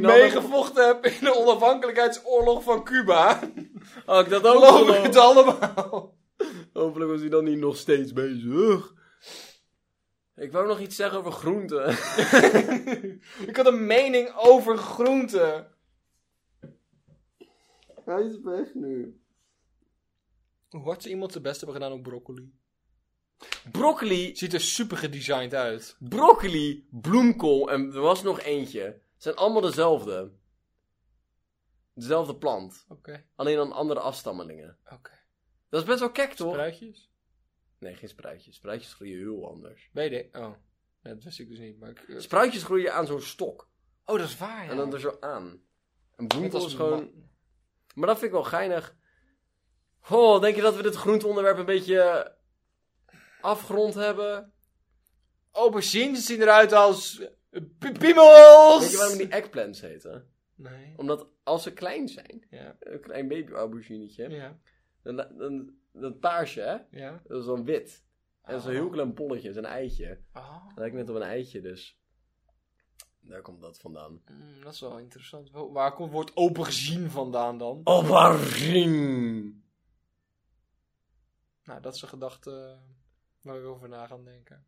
[0.00, 3.40] meegevochten heb in de onafhankelijkheidsoorlog van Cuba,
[4.07, 6.16] Oh, ik dat ook geloof ik het allemaal.
[6.72, 8.94] Hopelijk was hij dan niet nog steeds bezig.
[10.36, 11.88] Ik wou nog iets zeggen over groenten.
[13.48, 15.76] Ik had een mening over groenten.
[18.05, 19.20] Hij is weg nu.
[20.68, 22.53] Hoe hard ze iemand zijn best hebben gedaan op broccoli.
[23.72, 25.97] Broccoli, Ziet er super gedesigned uit.
[25.99, 29.01] broccoli, bloemkool en er was nog eentje.
[29.16, 30.30] zijn allemaal dezelfde.
[31.95, 32.84] Dezelfde plant.
[32.88, 34.76] Oké, Alleen dan andere afstammelingen.
[34.93, 35.11] oké.
[35.68, 36.53] Dat is best wel kek, toch?
[36.53, 37.11] Spruitjes?
[37.78, 38.55] Nee, geen spruitjes.
[38.55, 39.88] Spruitjes groeien heel anders.
[39.93, 40.36] Weet ik.
[40.36, 40.53] Oh,
[41.03, 41.78] ja, dat wist ik dus niet.
[41.78, 43.68] Maar ik, eh, Spruitjes groeien aan zo'n stok.
[44.05, 44.70] Oh, dat is waar, ja.
[44.70, 45.47] En dan er zo aan.
[45.47, 45.61] En
[46.16, 46.99] Net bloemkool als is gewoon...
[47.14, 47.22] ma-
[47.95, 48.97] Maar dat vind ik wel geinig.
[50.11, 52.32] Oh, denk je dat we dit groenteonderwerp een beetje
[53.43, 54.53] afgerond hebben?
[55.51, 57.20] Aubergines zien eruit als
[57.51, 58.80] eh, pi- piemels!
[58.80, 60.30] Weet je waarom die eggplants heten?
[60.55, 60.93] Nee.
[60.97, 64.59] Omdat als ze klein zijn, Ja, een klein baby auberginetje, ja,
[65.03, 67.22] dan, dan dat paarsje, hè, ja.
[67.26, 68.05] dat is dan wit.
[68.43, 68.76] En zo'n Oh.
[68.76, 70.20] heel klein polletje, dat is een eitje.
[70.32, 71.99] Oh, Dat lijkt net op een eitje, dus
[73.20, 74.22] daar komt dat vandaan.
[74.30, 75.51] mm, dat is wel interessant.
[75.51, 77.80] Wa- Waar komt het woord aubergine vandaan dan?
[77.84, 79.53] Aubergine!
[81.64, 82.90] Nou, dat is een gedachte eh,
[83.43, 84.64] waar we over na gaan denken.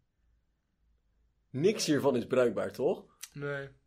[1.51, 3.05] Niks hiervan is bruikbaar, toch?
[3.33, 3.69] Nee.